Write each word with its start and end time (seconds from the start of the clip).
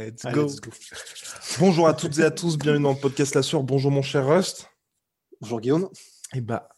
Let's 0.00 0.24
go. 0.32 0.48
Bonjour 1.58 1.86
à 1.86 1.92
toutes 1.92 2.18
et 2.18 2.24
à 2.24 2.30
tous, 2.30 2.56
bienvenue 2.56 2.84
dans 2.84 2.94
le 2.94 2.98
podcast 2.98 3.34
La 3.34 3.42
Sueur. 3.42 3.62
Bonjour 3.62 3.90
mon 3.90 4.00
cher 4.00 4.26
Rust. 4.26 4.66
Bonjour 5.42 5.60
Guillaume. 5.60 5.90
Et 6.32 6.40
bah, 6.40 6.70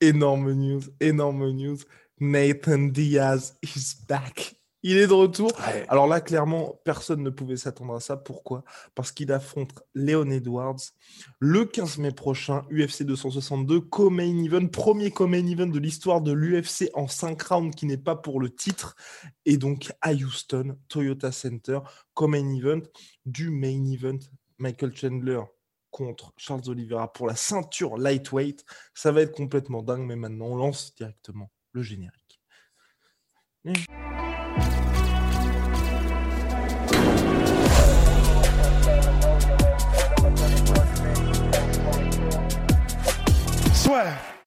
énorme 0.00 0.52
news, 0.52 0.82
énorme 1.00 1.50
news. 1.50 1.78
Nathan 2.20 2.78
Diaz 2.78 3.56
is 3.64 3.96
back. 4.08 4.61
Il 4.84 4.96
est 4.96 5.06
de 5.06 5.12
retour. 5.12 5.52
Ouais. 5.66 5.86
Alors 5.88 6.08
là, 6.08 6.20
clairement, 6.20 6.80
personne 6.84 7.22
ne 7.22 7.30
pouvait 7.30 7.56
s'attendre 7.56 7.94
à 7.94 8.00
ça. 8.00 8.16
Pourquoi? 8.16 8.64
Parce 8.96 9.12
qu'il 9.12 9.30
affronte 9.30 9.70
Leon 9.94 10.30
Edwards 10.30 10.80
le 11.38 11.64
15 11.64 11.98
mai 11.98 12.10
prochain, 12.10 12.64
UFC 12.70 13.04
262, 13.04 13.80
co-main 13.80 14.42
event, 14.42 14.66
premier 14.66 15.12
co-main 15.12 15.46
event 15.46 15.68
de 15.68 15.78
l'histoire 15.78 16.20
de 16.20 16.32
l'UFC 16.32 16.90
en 16.94 17.06
5 17.06 17.40
rounds 17.42 17.76
qui 17.76 17.86
n'est 17.86 17.96
pas 17.96 18.16
pour 18.16 18.40
le 18.40 18.50
titre. 18.50 18.96
Et 19.46 19.56
donc 19.56 19.92
à 20.00 20.12
Houston, 20.12 20.76
Toyota 20.88 21.30
Center, 21.30 21.78
co-main 22.14 22.52
event 22.52 22.82
du 23.24 23.50
main 23.50 23.84
event 23.84 24.18
Michael 24.58 24.96
Chandler 24.96 25.40
contre 25.90 26.32
Charles 26.36 26.68
Oliveira 26.68 27.12
pour 27.12 27.28
la 27.28 27.36
ceinture 27.36 27.98
lightweight. 27.98 28.64
Ça 28.94 29.12
va 29.12 29.20
être 29.20 29.36
complètement 29.36 29.82
dingue, 29.82 30.06
mais 30.06 30.16
maintenant 30.16 30.46
on 30.46 30.56
lance 30.56 30.92
directement 30.96 31.52
le 31.70 31.82
générique. 31.82 32.40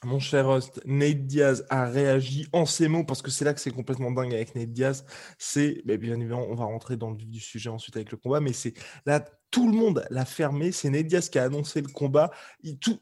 Mon 0.04 0.20
cher 0.20 0.48
host, 0.48 0.82
Nate 0.86 1.26
Diaz 1.26 1.66
a 1.70 1.86
réagi 1.86 2.48
en 2.54 2.66
ces 2.66 2.88
mots 2.88 3.04
parce 3.04 3.22
que 3.22 3.32
c'est 3.32 3.44
là 3.44 3.54
que 3.54 3.60
c'est 3.60 3.72
complètement 3.72 4.12
dingue 4.12 4.34
avec 4.34 4.56
Nate 4.56 4.72
Diaz. 4.72 5.06
C'est, 5.38 5.82
bien 5.86 6.20
évidemment, 6.20 6.46
on 6.50 6.56
va 6.56 6.66
rentrer 6.66 6.96
dans 6.96 7.10
le 7.10 7.18
du 7.18 7.40
sujet 7.40 7.70
ensuite 7.70 7.96
avec 7.96 8.12
le 8.12 8.18
combat, 8.18 8.40
mais 8.40 8.54
c'est 8.54 8.74
là, 9.06 9.26
tout 9.56 9.72
le 9.72 9.78
monde 9.78 10.06
l'a 10.10 10.26
fermé. 10.26 10.74
C'est 10.74 10.90
Nate 10.90 11.08
Diaz 11.08 11.30
qui 11.30 11.40
a 11.40 11.46
annoncé 11.46 11.80
le 11.80 11.88
combat. 11.88 12.30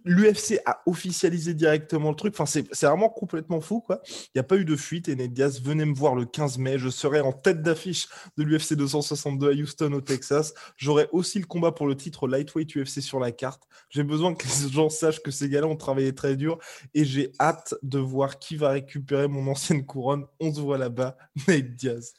L'UFC 0.05 0.61
a 0.67 0.83
officialisé 0.85 1.55
directement 1.55 2.11
le 2.11 2.15
truc. 2.15 2.35
Enfin, 2.37 2.45
c'est 2.45 2.85
vraiment 2.85 3.09
complètement 3.09 3.59
fou, 3.59 3.81
quoi. 3.81 4.03
Il 4.07 4.31
n'y 4.35 4.39
a 4.39 4.43
pas 4.43 4.57
eu 4.57 4.63
de 4.63 4.75
fuite 4.75 5.09
et 5.09 5.15
Nate 5.15 5.33
Diaz, 5.33 5.63
venez 5.63 5.83
me 5.83 5.95
voir 5.95 6.13
le 6.13 6.25
15 6.25 6.59
mai. 6.59 6.77
Je 6.77 6.89
serai 6.89 7.21
en 7.21 7.31
tête 7.31 7.63
d'affiche 7.63 8.07
de 8.37 8.43
l'UFC 8.43 8.75
262 8.75 9.49
à 9.49 9.53
Houston, 9.53 9.93
au 9.93 10.01
Texas. 10.01 10.53
J'aurai 10.77 11.07
aussi 11.11 11.39
le 11.39 11.47
combat 11.47 11.71
pour 11.71 11.87
le 11.87 11.97
titre 11.97 12.27
lightweight 12.27 12.75
UFC 12.75 13.01
sur 13.01 13.19
la 13.19 13.31
carte. 13.31 13.63
J'ai 13.89 14.03
besoin 14.03 14.35
que 14.35 14.45
les 14.45 14.69
gens 14.69 14.91
sachent 14.91 15.23
que 15.23 15.31
ces 15.31 15.49
gars-là 15.49 15.65
ont 15.65 15.75
travaillé 15.75 16.13
très 16.13 16.35
dur 16.35 16.59
et 16.93 17.03
j'ai 17.03 17.31
hâte 17.39 17.73
de 17.81 17.97
voir 17.97 18.37
qui 18.37 18.57
va 18.57 18.69
récupérer 18.69 19.27
mon 19.27 19.49
ancienne 19.49 19.87
couronne. 19.87 20.27
On 20.39 20.53
se 20.53 20.61
voit 20.61 20.77
là-bas, 20.77 21.17
Nate 21.47 21.73
Diaz. 21.73 22.13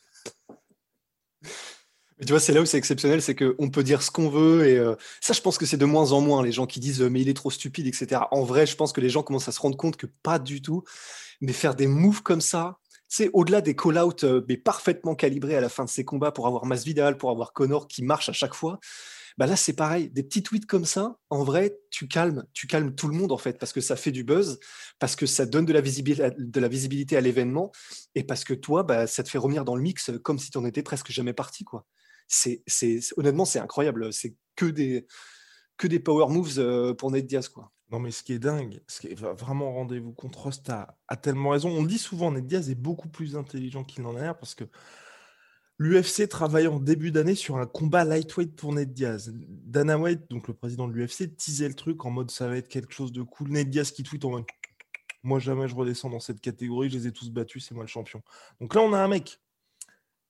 Tu 2.20 2.28
vois, 2.28 2.38
c'est 2.38 2.52
là 2.52 2.60
où 2.60 2.64
c'est 2.64 2.78
exceptionnel, 2.78 3.20
c'est 3.20 3.34
qu'on 3.34 3.70
peut 3.70 3.82
dire 3.82 4.00
ce 4.00 4.10
qu'on 4.10 4.28
veut. 4.28 4.66
Et 4.68 4.78
euh, 4.78 4.94
ça, 5.20 5.32
je 5.32 5.40
pense 5.40 5.58
que 5.58 5.66
c'est 5.66 5.76
de 5.76 5.84
moins 5.84 6.12
en 6.12 6.20
moins 6.20 6.44
les 6.44 6.52
gens 6.52 6.66
qui 6.66 6.78
disent 6.78 7.02
euh, 7.02 7.10
mais 7.10 7.20
il 7.20 7.28
est 7.28 7.34
trop 7.34 7.50
stupide, 7.50 7.86
etc. 7.86 8.22
En 8.30 8.44
vrai, 8.44 8.66
je 8.66 8.76
pense 8.76 8.92
que 8.92 9.00
les 9.00 9.10
gens 9.10 9.22
commencent 9.24 9.48
à 9.48 9.52
se 9.52 9.60
rendre 9.60 9.76
compte 9.76 9.96
que 9.96 10.06
pas 10.22 10.38
du 10.38 10.62
tout. 10.62 10.84
Mais 11.40 11.52
faire 11.52 11.74
des 11.74 11.88
moves 11.88 12.22
comme 12.22 12.40
ça, 12.40 12.78
c'est 13.08 13.30
au-delà 13.32 13.60
des 13.60 13.74
call-outs 13.74 14.24
euh, 14.24 14.44
mais 14.48 14.56
parfaitement 14.56 15.16
calibrés 15.16 15.56
à 15.56 15.60
la 15.60 15.68
fin 15.68 15.84
de 15.84 15.90
ces 15.90 16.04
combats 16.04 16.30
pour 16.30 16.46
avoir 16.46 16.66
Masvidal, 16.66 17.16
pour 17.16 17.30
avoir 17.30 17.52
Connor 17.52 17.88
qui 17.88 18.04
marche 18.04 18.28
à 18.28 18.32
chaque 18.32 18.54
fois. 18.54 18.78
Bah 19.36 19.46
là, 19.46 19.56
c'est 19.56 19.72
pareil. 19.72 20.10
Des 20.10 20.22
petits 20.22 20.44
tweets 20.44 20.66
comme 20.66 20.84
ça, 20.84 21.16
en 21.30 21.42
vrai, 21.42 21.76
tu 21.90 22.06
calmes, 22.06 22.44
tu 22.52 22.68
calmes 22.68 22.94
tout 22.94 23.08
le 23.08 23.16
monde 23.16 23.32
en 23.32 23.38
fait, 23.38 23.58
parce 23.58 23.72
que 23.72 23.80
ça 23.80 23.96
fait 23.96 24.12
du 24.12 24.22
buzz, 24.22 24.60
parce 25.00 25.16
que 25.16 25.26
ça 25.26 25.44
donne 25.44 25.64
de 25.66 25.72
la 25.72 25.80
visibilité, 26.68 27.16
à 27.16 27.20
l'événement, 27.20 27.72
et 28.14 28.22
parce 28.22 28.44
que 28.44 28.54
toi, 28.54 28.84
bah, 28.84 29.08
ça 29.08 29.24
te 29.24 29.28
fait 29.28 29.38
revenir 29.38 29.64
dans 29.64 29.74
le 29.74 29.82
mix 29.82 30.12
comme 30.22 30.38
si 30.38 30.50
tu 30.50 30.58
en 30.58 30.64
étais 30.64 30.84
presque 30.84 31.10
jamais 31.10 31.32
parti, 31.32 31.64
quoi. 31.64 31.84
C'est, 32.26 32.62
honnêtement, 33.16 33.44
c'est 33.44 33.58
incroyable. 33.58 34.12
C'est 34.12 34.34
que 34.56 34.66
des, 34.66 35.06
que 35.76 35.86
des 35.86 36.00
power 36.00 36.32
moves 36.32 36.58
euh, 36.58 36.94
pour 36.94 37.10
Nate 37.10 37.26
Diaz, 37.26 37.48
quoi. 37.48 37.70
Non, 37.90 38.00
mais 38.00 38.10
ce 38.10 38.22
qui 38.22 38.32
est 38.32 38.38
dingue, 38.38 38.80
ce 38.88 39.00
qui 39.00 39.08
est 39.08 39.14
vraiment 39.14 39.72
rendez-vous 39.72 40.12
compte, 40.12 40.34
Rust 40.36 40.68
a, 40.70 40.96
tellement 41.16 41.50
raison. 41.50 41.68
On 41.68 41.82
dit 41.84 41.98
souvent, 41.98 42.32
Nate 42.32 42.46
Diaz 42.46 42.70
est 42.70 42.74
beaucoup 42.74 43.08
plus 43.08 43.36
intelligent 43.36 43.84
qu'il 43.84 44.02
n'en 44.02 44.16
a 44.16 44.20
l'air 44.20 44.38
parce 44.38 44.54
que 44.54 44.64
l'UFC 45.78 46.28
travaillait 46.28 46.68
en 46.68 46.80
début 46.80 47.10
d'année 47.10 47.34
sur 47.34 47.58
un 47.58 47.66
combat 47.66 48.04
lightweight 48.04 48.56
pour 48.56 48.72
Nate 48.72 48.92
Diaz. 48.92 49.32
Dana 49.34 49.98
White, 49.98 50.30
donc 50.30 50.48
le 50.48 50.54
président 50.54 50.88
de 50.88 50.92
l'UFC, 50.92 51.36
teasait 51.36 51.68
le 51.68 51.74
truc 51.74 52.04
en 52.04 52.10
mode 52.10 52.30
ça 52.30 52.48
va 52.48 52.56
être 52.56 52.68
quelque 52.68 52.92
chose 52.92 53.12
de 53.12 53.22
cool. 53.22 53.50
Nate 53.50 53.70
Diaz 53.70 53.90
qui 53.90 54.02
tweet 54.02 54.24
en 54.24 54.30
mode 54.30 54.44
moi 55.24 55.38
jamais 55.38 55.66
je 55.66 55.74
redescends 55.74 56.10
dans 56.10 56.20
cette 56.20 56.40
catégorie, 56.40 56.90
je 56.90 56.98
les 56.98 57.06
ai 57.08 57.12
tous 57.12 57.30
battus, 57.30 57.66
c'est 57.66 57.74
moi 57.74 57.82
le 57.82 57.88
champion. 57.88 58.22
Donc 58.60 58.74
là, 58.74 58.82
on 58.82 58.92
a 58.92 58.98
un 58.98 59.08
mec 59.08 59.40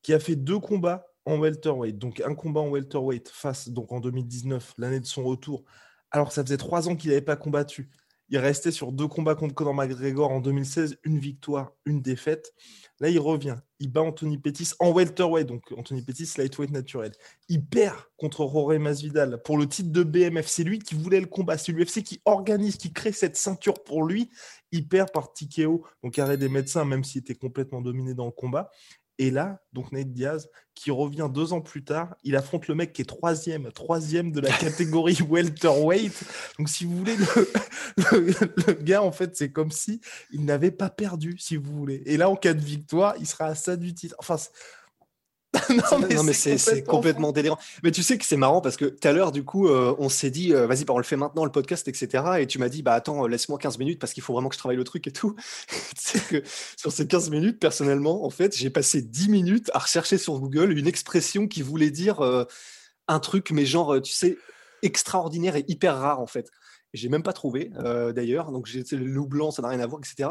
qui 0.03 0.15
a 0.15 0.21
fait 0.21 0.37
deux 0.37 0.61
combats 0.61 1.13
en 1.26 1.38
welterweight. 1.38 1.98
Donc 1.98 2.20
un 2.20 2.34
combat 2.34 2.60
en 2.60 2.68
welterweight 2.68 3.28
face, 3.28 3.68
donc 3.68 3.92
en 3.92 4.00
2019, 4.00 4.74
l'année 4.78 5.00
de 5.00 5.06
son 5.06 5.24
retour, 5.24 5.64
alors 6.10 6.28
que 6.28 6.34
ça 6.34 6.44
faisait 6.44 6.56
trois 6.56 6.88
ans 6.88 6.96
qu'il 6.96 7.10
n'avait 7.10 7.22
pas 7.22 7.36
combattu. 7.36 7.90
Il 8.30 8.38
restait 8.38 8.70
sur 8.70 8.90
deux 8.90 9.06
combats 9.06 9.34
contre 9.34 9.54
Conor 9.54 9.74
McGregor 9.74 10.30
en 10.30 10.40
2016, 10.40 10.96
une 11.04 11.18
victoire, 11.18 11.72
une 11.84 12.00
défaite. 12.00 12.54
Là, 13.00 13.10
il 13.10 13.18
revient. 13.18 13.56
Il 13.80 13.92
bat 13.92 14.00
Anthony 14.00 14.38
Pettis 14.38 14.70
en 14.80 14.92
welterweight, 14.92 15.46
donc 15.46 15.62
Anthony 15.76 16.00
Pettis, 16.00 16.32
lightweight 16.38 16.70
naturel. 16.70 17.12
Il 17.48 17.66
perd 17.66 17.96
contre 18.16 18.48
Jorge 18.48 18.78
Masvidal 18.78 19.42
pour 19.42 19.58
le 19.58 19.68
titre 19.68 19.92
de 19.92 20.02
BMF. 20.02 20.46
C'est 20.46 20.64
lui 20.64 20.78
qui 20.78 20.94
voulait 20.94 21.20
le 21.20 21.26
combat. 21.26 21.58
C'est 21.58 21.72
l'UFC 21.72 22.02
qui 22.02 22.22
organise, 22.24 22.76
qui 22.76 22.94
crée 22.94 23.12
cette 23.12 23.36
ceinture 23.36 23.84
pour 23.84 24.04
lui. 24.04 24.30
Il 24.72 24.88
perd 24.88 25.12
par 25.12 25.34
TKO, 25.34 25.84
donc 26.02 26.18
arrêt 26.18 26.38
des 26.38 26.48
médecins, 26.48 26.86
même 26.86 27.04
s'il 27.04 27.20
était 27.20 27.34
complètement 27.34 27.82
dominé 27.82 28.14
dans 28.14 28.26
le 28.26 28.32
combat. 28.32 28.70
Et 29.19 29.30
là, 29.30 29.60
donc 29.72 29.92
Nate 29.92 30.12
Diaz, 30.12 30.48
qui 30.75 30.91
revient 30.91 31.28
deux 31.32 31.52
ans 31.52 31.60
plus 31.60 31.84
tard, 31.84 32.16
il 32.25 32.34
affronte 32.34 32.66
le 32.66 32.75
mec 32.75 32.92
qui 32.92 33.02
est 33.02 33.04
troisième, 33.04 33.70
troisième 33.72 34.32
de 34.32 34.41
la 34.41 34.50
catégorie 34.58 35.19
welterweight. 35.28 36.25
Donc, 36.58 36.69
si 36.69 36.84
vous 36.84 36.97
voulez, 36.97 37.16
le, 37.16 37.25
le- 38.20 38.54
le 38.66 38.72
gars, 38.75 39.02
en 39.02 39.12
fait, 39.12 39.36
c'est 39.36 39.52
comme 39.52 39.70
si 39.70 40.00
il 40.32 40.44
n'avait 40.44 40.72
pas 40.72 40.91
perdu, 40.91 41.36
si 41.38 41.56
vous 41.56 41.72
voulez. 41.72 42.02
Et 42.06 42.16
là, 42.16 42.28
en 42.28 42.34
cas 42.36 42.54
de 42.54 42.60
victoire, 42.60 43.14
il 43.20 43.26
sera 43.26 43.47
à 43.47 43.54
ça 43.54 43.76
du 43.76 43.94
titre. 43.94 44.16
Enfin, 44.19 44.36
c'est- 44.36 44.50
non, 46.15 46.22
mais 46.22 46.32
c'est 46.32 46.59
c'est 46.59 46.82
complètement 46.82 47.32
délirant. 47.32 47.59
Mais 47.82 47.91
tu 47.91 48.03
sais 48.03 48.19
que 48.19 48.25
c'est 48.25 48.37
marrant 48.37 48.60
parce 48.60 48.76
que 48.76 48.87
tout 48.87 49.09
à 49.09 49.12
l'heure, 49.12 49.32
du 49.32 49.44
coup, 49.44 49.69
euh, 49.69 49.94
on 49.98 50.09
s'est 50.09 50.31
dit, 50.31 50.53
euh, 50.53 50.66
vas-y, 50.66 50.84
bah, 50.84 50.94
on 50.94 50.98
le 50.98 51.04
fait 51.04 51.16
maintenant, 51.16 51.44
le 51.44 51.53
podcast, 51.53 51.87
etc. 51.88 52.25
Et 52.41 52.47
tu 52.47 52.59
m'as 52.59 52.69
dit, 52.69 52.82
bah 52.82 52.94
attends, 52.94 53.26
laisse-moi 53.26 53.59
15 53.59 53.78
minutes 53.78 53.98
parce 53.98 54.12
qu'il 54.12 54.22
faut 54.22 54.32
vraiment 54.32 54.48
que 54.48 54.54
je 54.54 54.59
travaille 54.59 54.76
le 54.76 54.84
truc 54.84 55.06
et 55.06 55.12
tout. 55.12 55.34
tu 55.69 55.76
sais 55.97 56.20
que 56.20 56.43
sur 56.76 56.93
ces 56.93 57.06
15 57.06 57.31
minutes, 57.31 57.59
personnellement, 57.59 58.25
en 58.25 58.31
fait, 58.31 58.56
j'ai 58.56 58.70
passé 58.70 59.03
10 59.03 59.28
minutes 59.28 59.70
à 59.75 59.78
rechercher 59.78 60.19
sur 60.19 60.38
Google 60.38 60.76
une 60.76 60.87
expression 60.87 61.47
qui 61.47 61.62
voulait 61.62 61.91
dire 61.91 62.20
euh, 62.20 62.44
un 63.09 63.20
truc, 63.20 63.50
mais 63.50 63.66
genre, 63.66 64.00
tu 64.03 64.12
sais, 64.12 64.38
extraordinaire 64.82 65.56
et 65.56 65.64
hyper 65.69 65.97
rare, 65.97 66.20
en 66.20 66.26
fait. 66.26 66.50
J'ai 66.94 67.10
même 67.10 67.22
pas 67.22 67.32
trouvé, 67.34 67.71
euh, 67.77 68.12
d'ailleurs. 68.12 68.53
Donc, 68.53 68.66
j'ai 68.66 68.82
le 68.93 69.05
loup 69.05 69.27
blanc, 69.27 69.50
ça 69.50 69.60
n'a 69.60 69.69
rien 69.69 69.81
à 69.81 69.87
voir, 69.87 70.00
etc. 70.00 70.31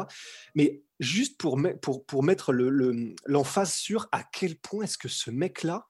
Mais 0.54 0.82
juste 0.98 1.38
pour, 1.38 1.60
pour, 1.80 2.04
pour 2.04 2.22
mettre 2.24 2.52
le- 2.52 2.70
le- 2.70 3.14
l'emphase 3.26 3.72
sur 3.72 4.08
à 4.10 4.24
quel 4.24 4.56
point 4.56 4.84
est-ce 4.84 4.98
que 4.98 5.08
ce 5.08 5.30
mec-là 5.30 5.86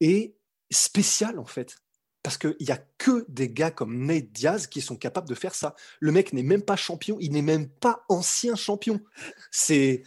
est 0.00 0.34
spécial, 0.70 1.38
en 1.38 1.46
fait. 1.46 1.76
Parce 2.24 2.38
qu'il 2.38 2.54
n'y 2.60 2.70
a 2.70 2.78
que 2.98 3.24
des 3.28 3.50
gars 3.50 3.72
comme 3.72 4.06
Nate 4.06 4.30
Diaz 4.30 4.68
qui 4.68 4.80
sont 4.80 4.96
capables 4.96 5.28
de 5.28 5.34
faire 5.34 5.54
ça. 5.56 5.74
Le 5.98 6.12
mec 6.12 6.32
n'est 6.32 6.44
même 6.44 6.62
pas 6.62 6.76
champion, 6.76 7.16
il 7.20 7.32
n'est 7.32 7.42
même 7.42 7.68
pas 7.68 8.04
ancien 8.08 8.54
champion. 8.54 9.00
C'est 9.50 10.02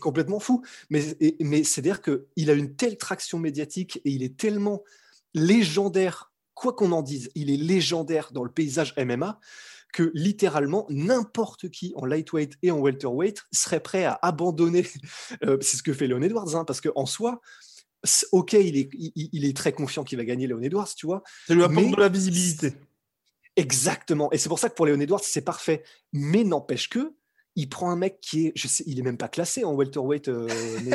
complètement 0.00 0.40
fou. 0.40 0.62
Mais, 0.90 1.16
mais 1.40 1.62
c'est-à-dire 1.62 2.00
qu'il 2.00 2.50
a 2.50 2.54
une 2.54 2.74
telle 2.74 2.96
traction 2.96 3.38
médiatique 3.38 4.00
et 4.04 4.10
il 4.10 4.22
est 4.22 4.36
tellement 4.38 4.82
légendaire, 5.34 6.32
quoi 6.54 6.72
qu'on 6.72 6.92
en 6.92 7.02
dise, 7.02 7.30
il 7.34 7.50
est 7.50 7.56
légendaire 7.56 8.30
dans 8.32 8.44
le 8.44 8.50
paysage 8.50 8.94
MMA 8.96 9.40
que 9.92 10.10
littéralement 10.14 10.86
n'importe 10.90 11.68
qui 11.70 11.92
en 11.96 12.04
lightweight 12.04 12.54
et 12.62 12.70
en 12.72 12.78
welterweight 12.80 13.42
serait 13.52 13.80
prêt 13.80 14.04
à 14.04 14.18
abandonner. 14.22 14.86
Euh, 15.44 15.58
c'est 15.60 15.76
ce 15.76 15.82
que 15.82 15.92
fait 15.92 16.06
Leon 16.06 16.22
Edwards, 16.22 16.54
hein, 16.54 16.64
parce 16.64 16.80
qu'en 16.80 17.06
soi, 17.06 17.40
ok, 18.32 18.52
il 18.54 18.76
est, 18.76 18.88
il, 18.92 19.12
il 19.32 19.44
est 19.44 19.56
très 19.56 19.72
confiant 19.72 20.04
qu'il 20.04 20.18
va 20.18 20.24
gagner 20.24 20.46
Leon 20.46 20.62
Edwards, 20.62 20.88
tu 20.94 21.06
vois. 21.06 21.22
Ça 21.46 21.54
lui 21.54 21.62
apporte 21.62 21.84
Mais- 21.86 21.90
de 21.90 22.00
la 22.00 22.08
visibilité. 22.08 22.74
Exactement. 23.56 24.30
Et 24.32 24.38
c'est 24.38 24.48
pour 24.48 24.58
ça 24.58 24.68
que 24.68 24.74
pour 24.74 24.86
Leon 24.86 25.00
Edwards, 25.00 25.22
c'est 25.22 25.42
parfait. 25.42 25.84
Mais 26.12 26.44
n'empêche 26.44 26.88
que 26.88 27.14
il 27.56 27.68
prend 27.68 27.90
un 27.90 27.96
mec 27.96 28.20
qui 28.20 28.46
est, 28.46 28.52
je 28.56 28.66
sais, 28.66 28.82
il 28.86 28.98
est 28.98 29.02
même 29.02 29.16
pas 29.16 29.28
classé 29.28 29.64
en 29.64 29.72
welterweight, 29.72 30.28
euh, 30.28 30.48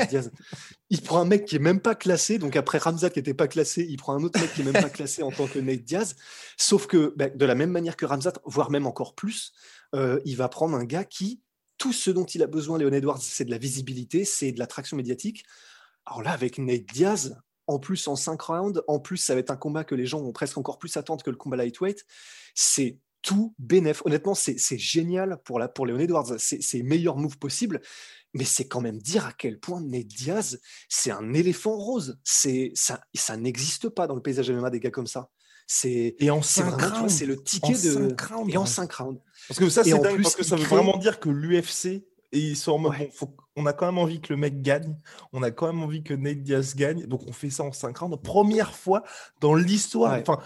Diaz. 0.09 0.31
Il 0.91 1.01
prend 1.01 1.19
un 1.19 1.25
mec 1.25 1.45
qui 1.45 1.55
est 1.55 1.59
même 1.59 1.79
pas 1.79 1.93
classé, 1.93 2.39
donc 2.39 2.55
après 2.55 2.79
Ramzat 2.79 3.11
qui 3.11 3.19
était 3.19 3.35
pas 3.35 3.47
classé, 3.47 3.85
il 3.87 3.97
prend 3.97 4.15
un 4.15 4.23
autre 4.23 4.39
mec 4.41 4.51
qui 4.55 4.61
est 4.61 4.63
même 4.63 4.73
pas 4.73 4.89
classé 4.89 5.21
en 5.21 5.29
tant 5.29 5.45
que 5.45 5.59
Nate 5.59 5.83
Diaz. 5.83 6.15
Sauf 6.57 6.87
que, 6.87 7.13
bah, 7.15 7.29
de 7.29 7.45
la 7.45 7.53
même 7.53 7.69
manière 7.69 7.95
que 7.95 8.07
Ramzat, 8.07 8.33
voire 8.43 8.71
même 8.71 8.87
encore 8.87 9.13
plus, 9.13 9.53
euh, 9.93 10.19
il 10.25 10.35
va 10.35 10.49
prendre 10.49 10.75
un 10.75 10.85
gars 10.85 11.03
qui, 11.03 11.41
tout 11.77 11.93
ce 11.93 12.09
dont 12.09 12.25
il 12.25 12.41
a 12.41 12.47
besoin, 12.47 12.79
Léon 12.79 12.91
Edwards, 12.91 13.21
c'est 13.21 13.45
de 13.45 13.51
la 13.51 13.59
visibilité, 13.59 14.25
c'est 14.25 14.51
de 14.51 14.57
l'attraction 14.57 14.97
médiatique. 14.97 15.45
Alors 16.07 16.23
là, 16.23 16.31
avec 16.31 16.57
Nate 16.57 16.85
Diaz, 16.91 17.37
en 17.67 17.77
plus 17.77 18.07
en 18.07 18.15
5 18.15 18.41
rounds, 18.41 18.81
en 18.87 18.99
plus 18.99 19.17
ça 19.17 19.35
va 19.35 19.41
être 19.41 19.51
un 19.51 19.57
combat 19.57 19.83
que 19.83 19.93
les 19.93 20.07
gens 20.07 20.19
vont 20.19 20.31
presque 20.31 20.57
encore 20.57 20.79
plus 20.79 20.97
attendre 20.97 21.23
que 21.23 21.29
le 21.29 21.37
combat 21.37 21.55
lightweight. 21.55 22.03
C'est 22.55 22.97
tout 23.21 23.53
bénéf. 23.59 24.01
Honnêtement, 24.05 24.35
c'est 24.35 24.77
génial 24.77 25.39
pour, 25.43 25.59
la, 25.59 25.67
pour 25.67 25.85
Léon 25.85 25.99
Edwards. 25.99 26.35
C'est 26.37 26.83
meilleur 26.83 27.17
move 27.17 27.37
possible. 27.37 27.81
Mais 28.33 28.45
c'est 28.45 28.67
quand 28.67 28.81
même 28.81 28.99
dire 28.99 29.25
à 29.25 29.33
quel 29.33 29.59
point 29.59 29.81
Ned 29.81 30.07
Diaz, 30.07 30.59
c'est 30.87 31.11
un 31.11 31.33
éléphant 31.33 31.75
rose. 31.75 32.19
C'est 32.23 32.71
ça, 32.75 33.01
ça 33.15 33.37
n'existe 33.37 33.89
pas 33.89 34.05
dans 34.05 34.13
le 34.13 34.21
paysage 34.21 34.51
MMA 34.51 34.69
des 34.69 34.79
gars 34.79 34.91
comme 34.91 35.07
ça. 35.07 35.29
C'est 35.65 36.15
et 36.19 36.31
en 36.31 36.41
5 36.41 36.81
rounds, 36.81 37.09
c'est 37.09 37.25
le 37.25 37.41
ticket 37.41 37.73
de 37.73 38.15
et 38.49 38.57
en 38.57 38.65
5 38.65 38.91
rounds. 38.91 39.21
Parce 39.47 39.59
que 39.59 39.69
ça 39.69 39.83
c'est 39.83 39.97
dingue 39.99 40.21
parce 40.21 40.35
que 40.35 40.43
ça 40.43 40.55
veut 40.55 40.63
vraiment 40.63 40.97
dire 40.97 41.19
que 41.19 41.29
l'UFC 41.29 41.85
et 42.31 42.39
ils 42.39 42.57
sont 42.57 42.79
bon, 42.79 42.91
on 43.55 43.65
a 43.65 43.73
quand 43.73 43.85
même 43.85 43.97
envie 43.97 44.21
que 44.21 44.33
le 44.33 44.37
mec 44.37 44.61
gagne, 44.61 44.95
on 45.33 45.43
a 45.43 45.51
quand 45.51 45.67
même 45.67 45.81
envie 45.81 46.03
que 46.03 46.13
Ned 46.13 46.43
Diaz 46.43 46.75
gagne, 46.75 47.05
donc 47.05 47.21
on 47.27 47.33
fait 47.33 47.49
ça 47.49 47.63
en 47.63 47.71
5 47.71 47.97
rounds. 47.97 48.19
Première 48.21 48.75
fois 48.75 49.03
dans 49.41 49.53
l'histoire. 49.53 50.19
Enfin, 50.19 50.39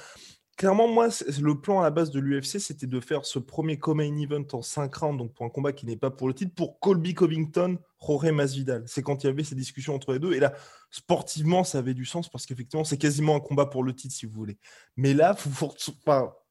clairement, 0.64 0.88
moi, 0.88 1.10
le 1.42 1.60
plan 1.60 1.82
à 1.82 1.84
la 1.84 1.90
base 1.90 2.10
de 2.10 2.22
l'UFC, 2.22 2.58
c'était 2.58 2.88
de 2.88 3.02
faire 3.02 3.26
ce 3.26 3.38
premier 3.38 3.78
co-main 3.78 4.18
event 4.18 4.46
en 4.54 4.62
5 4.62 4.96
rounds, 4.96 5.18
donc 5.18 5.34
pour 5.34 5.46
un 5.46 5.50
combat 5.50 5.74
qui 5.74 5.86
n'est 5.86 5.98
pas 5.98 6.10
pour 6.10 6.30
le 6.30 6.34
titre, 6.34 6.56
pour 6.56 6.80
Colby 6.80 7.14
Covington, 7.14 7.78
Jorge 8.00 8.32
Masvidal. 8.32 8.86
C'est 8.88 9.02
quand 9.02 9.22
il 9.22 9.28
y 9.28 9.30
avait 9.30 9.44
ces 9.44 9.56
discussions 9.56 9.94
entre 9.94 10.14
les 10.14 10.20
deux. 10.20 10.32
Et 10.32 10.40
là, 10.40 10.54
sportivement, 10.90 11.66
ça 11.66 11.80
avait 11.80 11.94
du 11.94 12.06
sens 12.06 12.30
parce 12.30 12.46
qu'effectivement, 12.46 12.86
c'est 12.86 12.98
quasiment 12.98 13.36
un 13.36 13.42
combat 13.42 13.66
pour 13.66 13.84
le 13.84 13.94
titre, 13.94 14.16
si 14.16 14.26
vous 14.26 14.32
voulez. 14.32 14.58
Mais 14.96 15.14
là, 15.14 15.36
il 15.46 15.52
faut, 15.52 15.74
pas. 16.06 16.42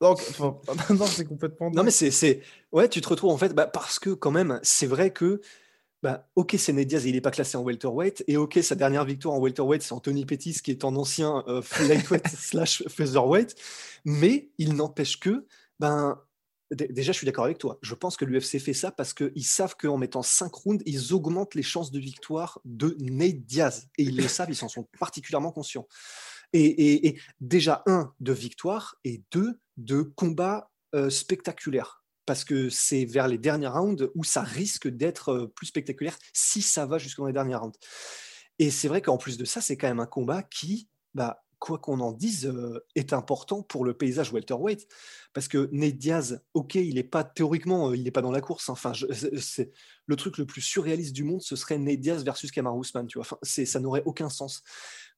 Donc, 0.00 0.20
non, 0.90 1.06
c'est 1.06 1.24
complètement. 1.24 1.72
Non, 1.72 1.82
mais 1.82 1.90
c'est. 1.90 2.40
Ouais, 2.70 2.88
tu 2.88 3.00
te 3.00 3.08
retrouves 3.08 3.32
en 3.32 3.36
fait, 3.36 3.52
bah, 3.52 3.66
parce 3.66 3.98
que 3.98 4.10
quand 4.10 4.30
même, 4.30 4.60
c'est 4.62 4.86
vrai 4.86 5.10
que 5.10 5.40
bah, 6.04 6.28
ok, 6.36 6.56
c'est 6.58 6.74
Ned 6.74 6.86
Diaz, 6.86 7.06
il 7.06 7.14
n'est 7.14 7.22
pas 7.22 7.30
classé 7.30 7.56
en 7.56 7.62
welterweight, 7.62 8.24
et 8.28 8.36
ok, 8.36 8.58
sa 8.62 8.74
dernière 8.74 9.06
victoire 9.06 9.36
en 9.36 9.38
welterweight, 9.38 9.80
c'est 9.82 9.94
Anthony 9.94 10.26
Pettis, 10.26 10.60
qui 10.62 10.70
est 10.70 10.84
en 10.84 10.94
ancien 10.96 11.42
euh, 11.48 11.62
lightweight 11.88 12.28
slash 12.28 12.86
featherweight, 12.88 13.56
mais 14.04 14.50
il 14.58 14.74
n'empêche 14.74 15.18
que, 15.18 15.46
ben, 15.80 16.20
déjà, 16.70 17.12
je 17.12 17.16
suis 17.16 17.24
d'accord 17.24 17.46
avec 17.46 17.56
toi. 17.56 17.78
Je 17.80 17.94
pense 17.94 18.18
que 18.18 18.26
l'UFC 18.26 18.58
fait 18.58 18.74
ça 18.74 18.90
parce 18.90 19.14
qu'ils 19.14 19.46
savent 19.46 19.76
qu'en 19.80 19.96
mettant 19.96 20.20
5 20.20 20.52
rounds, 20.52 20.82
ils 20.84 21.14
augmentent 21.14 21.54
les 21.54 21.62
chances 21.62 21.90
de 21.90 21.98
victoire 21.98 22.60
de 22.66 22.98
Ned 23.00 23.46
Diaz, 23.46 23.88
et 23.96 24.02
ils 24.02 24.14
le 24.18 24.28
savent, 24.28 24.50
ils 24.50 24.56
s'en 24.56 24.68
sont 24.68 24.86
particulièrement 24.98 25.52
conscients. 25.52 25.88
Et, 26.52 27.18
déjà, 27.40 27.82
un, 27.86 28.12
de 28.20 28.32
victoire, 28.34 28.96
et 29.04 29.22
deux, 29.32 29.58
de 29.78 30.02
combat 30.02 30.70
euh, 30.94 31.08
spectaculaire 31.08 32.03
parce 32.26 32.44
que 32.44 32.68
c'est 32.68 33.04
vers 33.04 33.28
les 33.28 33.38
derniers 33.38 33.68
rounds 33.68 34.10
où 34.14 34.24
ça 34.24 34.42
risque 34.42 34.88
d'être 34.88 35.30
euh, 35.30 35.46
plus 35.46 35.66
spectaculaire 35.66 36.18
si 36.32 36.62
ça 36.62 36.86
va 36.86 36.98
jusqu'en 36.98 37.26
les 37.26 37.32
derniers 37.32 37.56
rounds. 37.56 37.78
Et 38.58 38.70
c'est 38.70 38.88
vrai 38.88 39.02
qu'en 39.02 39.16
plus 39.16 39.36
de 39.36 39.44
ça, 39.44 39.60
c'est 39.60 39.76
quand 39.76 39.88
même 39.88 40.00
un 40.00 40.06
combat 40.06 40.42
qui, 40.42 40.88
bah, 41.14 41.44
quoi 41.58 41.78
qu'on 41.78 42.00
en 42.00 42.12
dise, 42.12 42.46
euh, 42.46 42.84
est 42.94 43.12
important 43.12 43.62
pour 43.62 43.84
le 43.84 43.94
paysage 43.94 44.32
welterweight. 44.32 44.86
Parce 45.32 45.48
que 45.48 45.68
Nate 45.72 45.96
Diaz, 45.96 46.42
ok, 46.52 46.74
il 46.74 46.96
n'est 46.96 47.02
pas 47.02 47.24
théoriquement, 47.24 47.88
euh, 47.88 47.96
il 47.96 48.04
n'est 48.04 48.10
pas 48.10 48.22
dans 48.22 48.30
la 48.30 48.40
course. 48.40 48.68
Enfin, 48.68 48.92
c'est 49.40 49.72
le 50.06 50.16
truc 50.16 50.38
le 50.38 50.46
plus 50.46 50.60
surréaliste 50.60 51.14
du 51.14 51.24
monde, 51.24 51.42
ce 51.42 51.56
serait 51.56 51.78
Nate 51.78 52.00
Diaz 52.00 52.24
versus 52.24 52.50
Kamar 52.50 52.76
Ousmane. 52.76 53.06
Tu 53.06 53.18
vois, 53.18 53.38
ça 53.42 53.80
n'aurait 53.80 54.02
aucun 54.04 54.28
sens. 54.28 54.62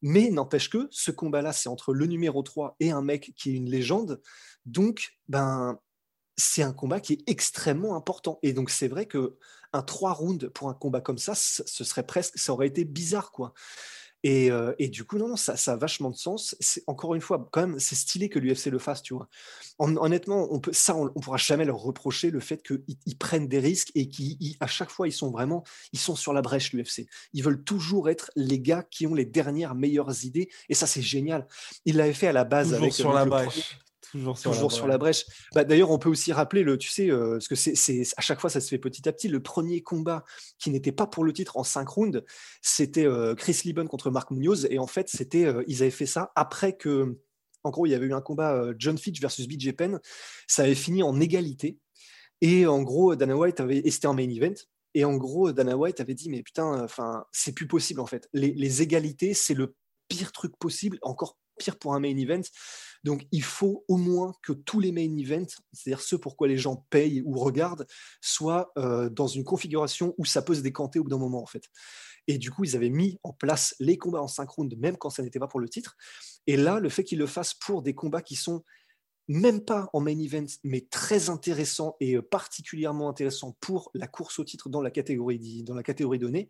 Mais 0.03 0.31
n'empêche 0.31 0.71
que 0.71 0.89
ce 0.91 1.11
combat-là, 1.11 1.53
c'est 1.53 1.69
entre 1.69 1.93
le 1.93 2.07
numéro 2.07 2.43
3 2.43 2.77
et 2.81 2.91
un 2.91 3.03
mec 3.03 3.33
qui 3.37 3.51
est 3.51 3.55
une 3.55 3.69
légende. 3.69 4.21
Donc, 4.67 5.17
ben, 5.29 5.81
c'est 6.37 6.63
un 6.63 6.73
combat 6.73 7.01
qui 7.01 7.15
est 7.15 7.29
extrêmement 7.29 7.97
important. 7.97 8.39
Et 8.43 8.53
donc, 8.53 8.71
c'est 8.71 8.89
vrai 8.89 9.07
que 9.07 9.37
un 9.73 9.83
3 9.83 10.13
rounds 10.13 10.49
pour 10.51 10.69
un 10.69 10.75
combat 10.75 11.01
comme 11.01 11.19
ça, 11.19 11.35
ce 11.35 11.85
serait 11.85 12.07
presque, 12.07 12.39
ça 12.39 12.53
aurait 12.53 12.69
été 12.69 12.85
bizarre, 12.85 13.31
quoi. 13.33 13.53
Et, 14.23 14.51
euh, 14.51 14.75
du 14.81 15.05
coup, 15.05 15.19
non, 15.19 15.37
ça, 15.37 15.57
ça, 15.57 15.75
a 15.75 15.77
vachement 15.77 16.11
de 16.11 16.17
sens. 16.17 16.57
C'est, 16.59 16.83
encore 16.89 17.15
une 17.15 17.21
fois, 17.21 17.49
quand 17.53 17.61
même, 17.61 17.79
c'est 17.79 17.95
stylé 17.95 18.29
que 18.29 18.41
l'UFC 18.41 18.67
le 18.67 18.81
fasse, 18.81 19.01
tu 19.01 19.15
vois. 19.15 19.29
honnêtement, 19.79 20.49
on 20.51 20.59
peut, 20.59 20.73
ça, 20.73 20.97
on, 20.97 21.09
pourra 21.11 21.37
jamais 21.37 21.65
leur 21.65 21.79
reprocher 21.79 22.31
le 22.31 22.41
fait 22.41 22.61
qu'ils 22.61 23.19
prennent 23.19 23.47
des 23.47 23.61
risques 23.61 23.93
et 23.95 24.09
qu'à 24.09 24.67
chaque 24.67 24.91
fois, 24.91 25.07
ils 25.07 25.13
sont 25.13 25.31
vraiment, 25.31 25.63
ils 25.93 26.01
sont 26.01 26.17
sur 26.17 26.33
la 26.33 26.43
brèche, 26.43 26.73
l'UFC. 26.73 27.07
Ils 27.35 27.45
veulent 27.45 27.63
toujours 27.63 28.09
être 28.09 28.33
les 28.35 28.59
gars 28.59 28.83
qui 28.91 29.07
ont 29.07 29.15
les 29.15 29.27
dernières 29.27 29.77
meilleures 29.77 30.25
idées. 30.25 30.49
Et 30.69 30.75
ça, 30.75 30.89
c'est 30.89 31.03
génial. 31.03 31.47
Ils 31.85 31.97
l'avaient 31.97 32.13
fait 32.13 32.27
à 32.27 32.33
la 32.33 32.45
base 32.45 32.75
avec 32.75 32.93
sur 32.93 33.13
la 33.13 33.27
brèche. 33.27 33.79
Toujours 34.13 34.39
sur, 34.73 34.87
la, 34.87 34.99
brèche. 34.99 35.27
Bah, 35.55 35.65
D'ailleurs, 35.65 35.91
on 35.91 35.99
peut 35.99 36.09
aussi 36.09 36.33
rappeler, 36.33 36.63
le, 36.63 36.79
tu 36.79 36.89
sais, 36.89 37.11
euh, 37.11 37.33
parce 37.33 37.49
que 37.49 37.55
c'est 37.55 38.03
à 38.17 38.21
chaque 38.21 38.41
fois, 38.41 38.51
ça 38.51 38.61
se 38.61 38.69
fait 38.69 38.79
petit 38.79 39.09
à 39.09 39.13
petit. 39.13 39.29
Le 39.29 39.41
premier 39.41 39.83
combat 39.83 40.25
qui 40.59 40.71
n'était 40.71 40.93
pas 40.93 41.07
pour 41.07 41.25
le 41.25 41.33
titre 41.33 41.57
en 41.57 41.65
5 41.65 41.89
rounds, 41.89 42.25
c'était 42.63 43.07
euh, 43.07 43.35
Chris 43.35 43.61
Lieben 43.65 43.89
contre 43.89 44.11
Mark 44.11 44.31
Munoz. 44.31 44.67
Et 44.71 44.79
en 44.79 44.87
fait, 44.87 45.09
c'était, 45.09 45.45
euh, 45.45 45.65
ils 45.67 45.83
avaient 45.83 45.91
fait 45.91 46.07
ça 46.07 46.33
après 46.37 46.77
que, 46.77 47.19
en 47.65 47.71
gros, 47.71 47.87
il 47.87 47.91
y 47.91 47.95
avait 47.95 48.07
eu 48.07 48.15
un 48.15 48.21
combat 48.21 48.67
John 48.79 48.97
Fitch 48.97 49.21
versus 49.21 49.49
BJ 49.49 49.73
Penn. 49.73 50.01
Ça 50.47 50.63
avait 50.63 50.75
fini 50.75 51.03
en 51.03 51.21
égalité. 51.21 51.79
Et 52.41 52.67
en 52.67 52.83
gros, 52.83 53.17
Dana 53.17 53.37
White 53.37 53.61
avait, 53.61 53.79
et 53.79 53.91
c'était 53.91 54.07
en 54.07 54.15
main 54.15 54.29
event. 54.29 54.55
Et 54.95 55.05
en 55.05 55.17
gros, 55.17 55.53
Dana 55.53 55.77
White 55.77 56.01
avait 56.01 56.15
dit, 56.15 56.31
mais 56.31 56.43
putain, 56.43 56.83
enfin, 56.85 57.25
c'est 57.33 57.53
plus 57.53 57.67
possible 57.67 58.01
en 58.01 58.07
fait. 58.07 58.29
Les, 58.33 58.53
les 58.53 58.83
égalités, 58.83 59.35
c'est 59.35 59.55
le 59.55 59.75
pire 60.09 60.33
truc 60.33 60.57
possible, 60.59 60.99
encore 61.03 61.37
pire 61.59 61.79
pour 61.79 61.95
un 61.95 62.01
main 62.01 62.17
event. 62.17 62.43
Donc, 63.05 63.27
il 63.31 63.43
faut 63.43 63.85
au 63.89 63.97
moins 63.97 64.33
que 64.43 64.53
tous 64.53 64.81
les 64.81 64.93
main 64.93 65.17
events, 65.17 65.55
c'est-à-dire 65.73 66.01
ceux 66.01 66.19
pourquoi 66.19 66.49
les 66.49 66.59
gens 66.59 66.85
payent 66.91 67.23
ou 67.25 67.39
regardent, 67.39 67.87
soient 68.21 68.73
euh, 68.79 69.09
dans 69.09 69.29
une 69.29 69.45
configuration 69.45 70.15
où 70.19 70.25
ça 70.25 70.43
peut 70.43 70.55
se 70.55 70.61
décanter 70.61 70.99
au 70.99 71.05
bout 71.05 71.11
d'un 71.11 71.19
moment, 71.19 71.43
en 71.43 71.47
fait. 71.47 71.65
Et 72.27 72.39
du 72.39 72.51
coup, 72.51 72.65
ils 72.65 72.75
avaient 72.75 72.91
mis 72.91 73.19
en 73.23 73.33
place 73.33 73.77
les 73.79 73.97
combats 73.97 74.23
en 74.23 74.29
synchrone, 74.29 74.71
même 74.79 74.97
quand 74.97 75.11
ça 75.11 75.23
n'était 75.23 75.39
pas 75.39 75.47
pour 75.47 75.61
le 75.61 75.69
titre. 75.69 75.97
Et 76.47 76.57
là, 76.57 76.81
le 76.81 76.89
fait 76.89 77.05
qu'ils 77.05 77.19
le 77.19 77.27
fassent 77.27 77.55
pour 77.55 77.83
des 77.83 77.95
combats 77.95 78.23
qui 78.23 78.35
sont 78.35 78.65
même 79.29 79.65
pas 79.65 79.91
en 79.93 80.01
main 80.01 80.19
event, 80.19 80.47
mais 80.63 80.83
très 80.83 81.31
intéressants 81.31 81.97
et 82.01 82.17
euh, 82.17 82.23
particulièrement 82.23 83.09
intéressants 83.09 83.57
pour 83.61 83.91
la 83.95 84.07
course 84.07 84.39
au 84.39 84.45
titre 84.45 84.69
dans 84.69 84.83
la 84.83 84.91
catégorie, 84.91 85.63
dans 85.65 85.75
la 85.75 85.83
catégorie 85.83 86.19
donnée, 86.19 86.49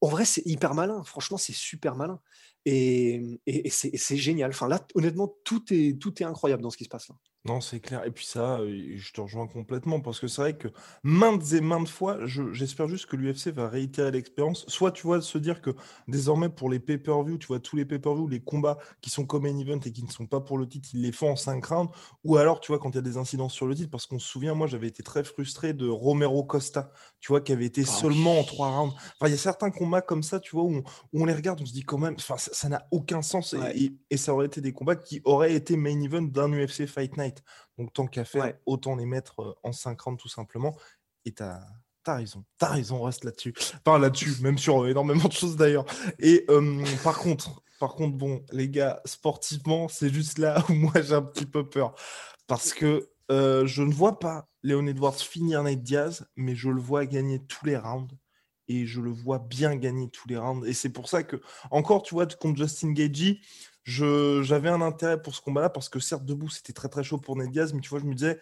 en 0.00 0.08
vrai, 0.08 0.24
c'est 0.24 0.42
hyper 0.46 0.74
malin. 0.74 1.02
Franchement, 1.04 1.38
c'est 1.38 1.54
super 1.54 1.96
malin. 1.96 2.20
Et, 2.64 3.40
c'est 3.70 4.16
génial. 4.16 4.50
Enfin, 4.50 4.68
là, 4.68 4.86
honnêtement, 4.94 5.34
tout 5.44 5.64
est, 5.70 5.98
tout 6.00 6.22
est 6.22 6.26
incroyable 6.26 6.62
dans 6.62 6.70
ce 6.70 6.76
qui 6.76 6.84
se 6.84 6.88
passe 6.88 7.08
là. 7.08 7.16
Non, 7.48 7.62
c'est 7.62 7.80
clair. 7.80 8.04
Et 8.04 8.10
puis 8.10 8.26
ça, 8.26 8.60
je 8.66 9.12
te 9.12 9.22
rejoins 9.22 9.46
complètement 9.46 10.00
parce 10.00 10.20
que 10.20 10.28
c'est 10.28 10.42
vrai 10.42 10.58
que 10.58 10.68
maintes 11.02 11.50
et 11.54 11.62
maintes 11.62 11.88
fois, 11.88 12.18
j'espère 12.26 12.88
juste 12.88 13.06
que 13.06 13.16
l'UFC 13.16 13.48
va 13.48 13.70
réitérer 13.70 14.10
l'expérience. 14.10 14.66
Soit 14.68 14.92
tu 14.92 15.04
vois, 15.04 15.22
se 15.22 15.38
dire 15.38 15.62
que 15.62 15.70
désormais 16.08 16.50
pour 16.50 16.68
les 16.68 16.78
pay-per-view, 16.78 17.38
tu 17.38 17.46
vois, 17.46 17.58
tous 17.58 17.76
les 17.76 17.86
pay-per-view, 17.86 18.28
les 18.28 18.40
combats 18.40 18.76
qui 19.00 19.08
sont 19.08 19.24
comme 19.24 19.46
un 19.46 19.58
event 19.58 19.80
et 19.82 19.92
qui 19.92 20.02
ne 20.02 20.10
sont 20.10 20.26
pas 20.26 20.40
pour 20.40 20.58
le 20.58 20.68
titre, 20.68 20.90
ils 20.92 21.00
les 21.00 21.10
font 21.10 21.30
en 21.30 21.36
5 21.36 21.64
rounds. 21.64 21.90
Ou 22.22 22.36
alors, 22.36 22.60
tu 22.60 22.70
vois, 22.70 22.78
quand 22.78 22.90
il 22.90 22.96
y 22.96 22.98
a 22.98 23.02
des 23.02 23.16
incidences 23.16 23.54
sur 23.54 23.66
le 23.66 23.74
titre, 23.74 23.90
parce 23.90 24.04
qu'on 24.04 24.18
se 24.18 24.28
souvient, 24.28 24.52
moi, 24.52 24.66
j'avais 24.66 24.88
été 24.88 25.02
très 25.02 25.24
frustré 25.24 25.72
de 25.72 25.88
Romero 25.88 26.44
Costa, 26.44 26.92
tu 27.18 27.32
vois, 27.32 27.40
qui 27.40 27.52
avait 27.52 27.64
été 27.64 27.84
ah 27.86 27.90
seulement 27.90 28.40
en 28.40 28.44
3 28.44 28.68
rounds. 28.68 28.94
Enfin, 28.94 29.28
il 29.28 29.30
y 29.30 29.34
a 29.34 29.38
certains 29.38 29.70
combats 29.70 30.02
comme 30.02 30.22
ça, 30.22 30.38
tu 30.38 30.50
vois, 30.54 30.64
où 30.64 30.82
on, 31.14 31.24
les 31.24 31.32
regarde, 31.32 31.62
on 31.62 31.66
se 31.66 31.72
dit 31.72 31.84
quand 31.84 31.98
même, 31.98 32.16
enfin, 32.18 32.36
ça 32.36 32.68
n'a 32.68 32.86
aucun 32.90 33.22
sens. 33.22 33.54
Et, 33.74 33.94
et 34.10 34.18
ça 34.18 34.34
aurait 34.34 34.46
été 34.46 34.60
des 34.60 34.74
combats 34.74 34.96
qui 34.96 35.22
auraient 35.24 35.54
été 35.54 35.78
main 35.78 35.98
event 36.02 36.20
d'un 36.20 36.52
UFC 36.52 36.84
Fight 36.84 37.16
Night. 37.16 37.37
Donc, 37.78 37.92
tant 37.92 38.06
qu'à 38.06 38.24
faire, 38.24 38.54
autant 38.66 38.96
les 38.96 39.06
mettre 39.06 39.58
en 39.62 39.72
50 39.72 40.18
tout 40.18 40.28
simplement. 40.28 40.76
Et 41.24 41.32
tu 41.32 41.42
as, 41.42 41.66
raison. 42.06 42.44
Tu 42.58 42.64
as 42.64 42.70
raison, 42.70 43.02
reste 43.02 43.24
là-dessus. 43.24 43.54
Enfin, 43.84 43.98
là-dessus, 43.98 44.34
même 44.42 44.58
sur 44.58 44.86
énormément 44.86 45.28
de 45.28 45.32
choses 45.32 45.56
d'ailleurs. 45.56 45.84
Et 46.18 46.46
par 47.04 47.18
contre, 47.18 47.62
par 47.78 47.94
contre, 47.94 48.16
bon, 48.16 48.44
les 48.50 48.68
gars, 48.68 49.00
sportivement, 49.04 49.88
c'est 49.88 50.12
juste 50.12 50.38
là 50.38 50.64
où 50.68 50.72
moi 50.74 51.00
j'ai 51.00 51.14
un 51.14 51.22
petit 51.22 51.46
peu 51.46 51.68
peur. 51.68 51.94
Parce 52.46 52.72
que 52.72 53.10
je 53.30 53.82
ne 53.82 53.92
vois 53.92 54.18
pas 54.18 54.48
Léon 54.62 54.86
Edwards 54.86 55.16
finir 55.16 55.62
Nate 55.62 55.82
Diaz, 55.82 56.26
mais 56.36 56.54
je 56.54 56.68
le 56.68 56.80
vois 56.80 57.06
gagner 57.06 57.40
tous 57.44 57.66
les 57.66 57.76
rounds. 57.76 58.14
Et 58.70 58.84
je 58.84 59.00
le 59.00 59.10
vois 59.10 59.38
bien 59.38 59.76
gagner 59.76 60.10
tous 60.10 60.28
les 60.28 60.36
rounds. 60.36 60.66
Et 60.68 60.74
c'est 60.74 60.90
pour 60.90 61.08
ça 61.08 61.22
que, 61.22 61.40
encore, 61.70 62.02
tu 62.02 62.14
vois, 62.14 62.26
contre 62.26 62.58
Justin 62.58 62.92
Gagey, 62.92 63.40
j'avais 63.88 64.68
un 64.68 64.82
intérêt 64.82 65.20
pour 65.20 65.34
ce 65.34 65.40
combat-là 65.40 65.70
parce 65.70 65.88
que 65.88 65.98
certes, 65.98 66.24
debout, 66.24 66.50
c'était 66.50 66.72
très 66.72 66.88
très 66.88 67.02
chaud 67.02 67.18
pour 67.18 67.36
Ned 67.36 67.50
Diaz, 67.50 67.72
mais 67.72 67.80
tu 67.80 67.88
vois, 67.88 68.00
je 68.00 68.04
me 68.04 68.14
disais, 68.14 68.38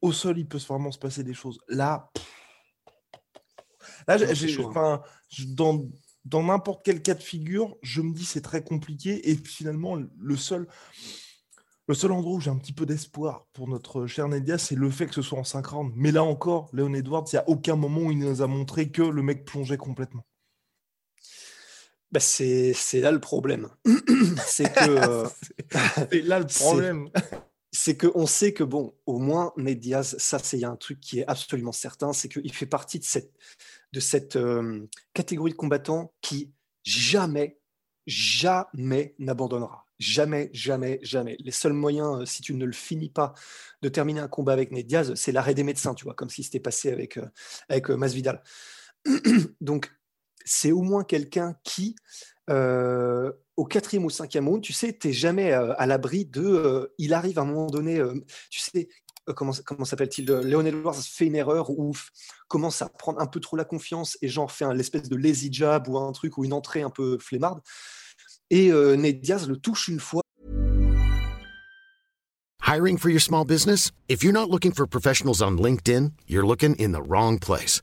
au 0.00 0.12
sol, 0.12 0.38
il 0.38 0.46
peut 0.46 0.58
vraiment 0.58 0.90
se 0.90 0.98
passer 0.98 1.22
des 1.22 1.34
choses. 1.34 1.60
Là, 1.68 2.10
là 4.08 4.16
j'ai, 4.34 4.56
hein. 4.74 5.02
dans, 5.48 5.84
dans 6.24 6.42
n'importe 6.42 6.84
quel 6.84 7.02
cas 7.02 7.14
de 7.14 7.22
figure, 7.22 7.76
je 7.82 8.00
me 8.00 8.12
dis 8.12 8.24
c'est 8.24 8.40
très 8.40 8.64
compliqué 8.64 9.30
et 9.30 9.36
finalement, 9.36 9.96
le 9.96 10.36
seul. 10.36 10.66
Le 11.88 11.94
seul 11.94 12.12
endroit 12.12 12.36
où 12.36 12.40
j'ai 12.40 12.50
un 12.50 12.56
petit 12.56 12.72
peu 12.72 12.86
d'espoir 12.86 13.48
pour 13.52 13.66
notre 13.66 14.06
cher 14.06 14.28
Nedia, 14.28 14.56
c'est 14.56 14.76
le 14.76 14.88
fait 14.88 15.08
que 15.08 15.14
ce 15.14 15.20
soit 15.20 15.40
en 15.40 15.44
5 15.44 15.66
rounds. 15.66 15.92
Mais 15.96 16.12
là 16.12 16.22
encore, 16.22 16.70
Léon 16.72 16.94
Edwards, 16.94 17.24
il 17.32 17.34
n'y 17.34 17.40
a 17.40 17.48
aucun 17.48 17.74
moment 17.74 18.02
où 18.02 18.12
il 18.12 18.20
nous 18.20 18.40
a 18.40 18.46
montré 18.46 18.90
que 18.90 19.02
le 19.02 19.20
mec 19.20 19.44
plongeait 19.44 19.76
complètement. 19.76 20.24
Bah 22.12 22.20
c'est 22.20 22.74
là 22.94 23.10
le 23.10 23.20
problème. 23.20 23.70
c'est 24.46 24.72
que. 24.72 25.24
c'est 26.10 26.22
là 26.22 26.38
le 26.38 26.46
problème. 26.60 27.08
c'est 27.72 27.96
qu'on 27.96 28.26
sait 28.26 28.52
que, 28.52 28.64
bon, 28.64 28.94
au 29.06 29.18
moins, 29.18 29.52
Ned 29.56 29.80
Diaz, 29.80 30.16
ça, 30.18 30.38
c'est 30.38 30.62
un 30.62 30.76
truc 30.76 31.00
qui 31.00 31.20
est 31.20 31.26
absolument 31.26 31.72
certain, 31.72 32.12
c'est 32.12 32.28
qu'il 32.28 32.52
fait 32.52 32.66
partie 32.66 32.98
de 32.98 33.04
cette, 33.04 33.32
de 33.92 34.00
cette 34.00 34.36
euh, 34.36 34.86
catégorie 35.14 35.52
de 35.52 35.56
combattants 35.56 36.12
qui 36.20 36.52
jamais, 36.84 37.58
jamais 38.06 39.14
n'abandonnera. 39.18 39.86
Jamais, 39.98 40.50
jamais, 40.52 40.98
jamais. 41.02 41.36
Les 41.40 41.52
seuls 41.52 41.72
moyens, 41.72 42.20
euh, 42.20 42.24
si 42.26 42.42
tu 42.42 42.54
ne 42.54 42.66
le 42.66 42.72
finis 42.72 43.08
pas, 43.08 43.32
de 43.80 43.88
terminer 43.88 44.20
un 44.20 44.28
combat 44.28 44.52
avec 44.52 44.70
Ned 44.70 44.86
Diaz, 44.86 45.14
c'est 45.14 45.32
l'arrêt 45.32 45.54
des 45.54 45.62
médecins, 45.62 45.94
tu 45.94 46.04
vois, 46.04 46.14
comme 46.14 46.28
si 46.28 46.42
c'était 46.42 46.60
passé 46.60 46.92
avec, 46.92 47.16
euh, 47.16 47.26
avec 47.70 47.88
Masvidal. 47.88 48.42
Donc, 49.62 49.90
c'est 50.44 50.72
au 50.72 50.82
moins 50.82 51.04
quelqu'un 51.04 51.54
qui, 51.64 51.94
euh, 52.50 53.32
au 53.56 53.64
quatrième 53.64 54.04
ou 54.04 54.10
cinquième 54.10 54.48
round, 54.48 54.62
tu 54.62 54.72
sais, 54.72 54.96
tu 54.96 55.08
n'es 55.08 55.12
jamais 55.12 55.52
euh, 55.52 55.74
à 55.78 55.86
l'abri 55.86 56.24
de. 56.24 56.42
Euh, 56.42 56.94
il 56.98 57.14
arrive 57.14 57.38
à 57.38 57.42
un 57.42 57.46
moment 57.46 57.66
donné, 57.66 58.02
tu 58.50 58.60
sais, 58.60 58.88
comment, 59.36 59.52
comment 59.64 59.84
s'appelle-t-il 59.84 60.30
Léon 60.30 60.64
Edwards 60.64 60.96
fait 60.96 61.26
une 61.26 61.36
erreur 61.36 61.70
ou 61.70 61.92
commence 62.48 62.82
à 62.82 62.88
prendre 62.88 63.20
un 63.20 63.26
peu 63.26 63.40
trop 63.40 63.56
la 63.56 63.64
confiance 63.64 64.18
et 64.22 64.28
genre 64.28 64.50
fait 64.50 64.72
l'espèce 64.74 65.08
de 65.08 65.16
lazy 65.16 65.52
jab 65.52 65.88
ou 65.88 65.98
un 65.98 66.12
truc 66.12 66.38
ou 66.38 66.44
une 66.44 66.52
entrée 66.52 66.82
un 66.82 66.90
peu 66.90 67.18
flemmarde. 67.18 67.60
Et 68.50 68.70
Ned 68.70 69.20
Diaz 69.20 69.48
le 69.48 69.56
touche 69.56 69.88
une 69.88 70.00
fois. 70.00 70.22
Hiring 72.66 72.96
for 72.96 73.10
your 73.10 73.20
small 73.20 73.44
business? 73.44 73.90
If 74.08 74.22
you're 74.22 74.32
not 74.32 74.48
looking 74.48 74.72
for 74.72 74.86
professionals 74.86 75.42
on 75.42 75.58
LinkedIn, 75.58 76.12
you're 76.26 76.46
looking 76.46 76.74
in 76.76 76.92
the 76.92 77.02
wrong 77.02 77.38
place. 77.38 77.82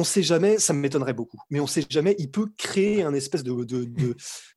on 0.00 0.02
ne 0.02 0.06
sait 0.06 0.22
jamais, 0.22 0.58
ça 0.58 0.72
m'étonnerait 0.72 1.12
beaucoup, 1.12 1.38
mais 1.50 1.60
on 1.60 1.64
ne 1.64 1.68
sait 1.68 1.84
jamais, 1.90 2.16
il 2.18 2.30
peut 2.30 2.48
créer 2.56 3.02
un 3.02 3.12
espèce 3.12 3.42
de, 3.42 3.52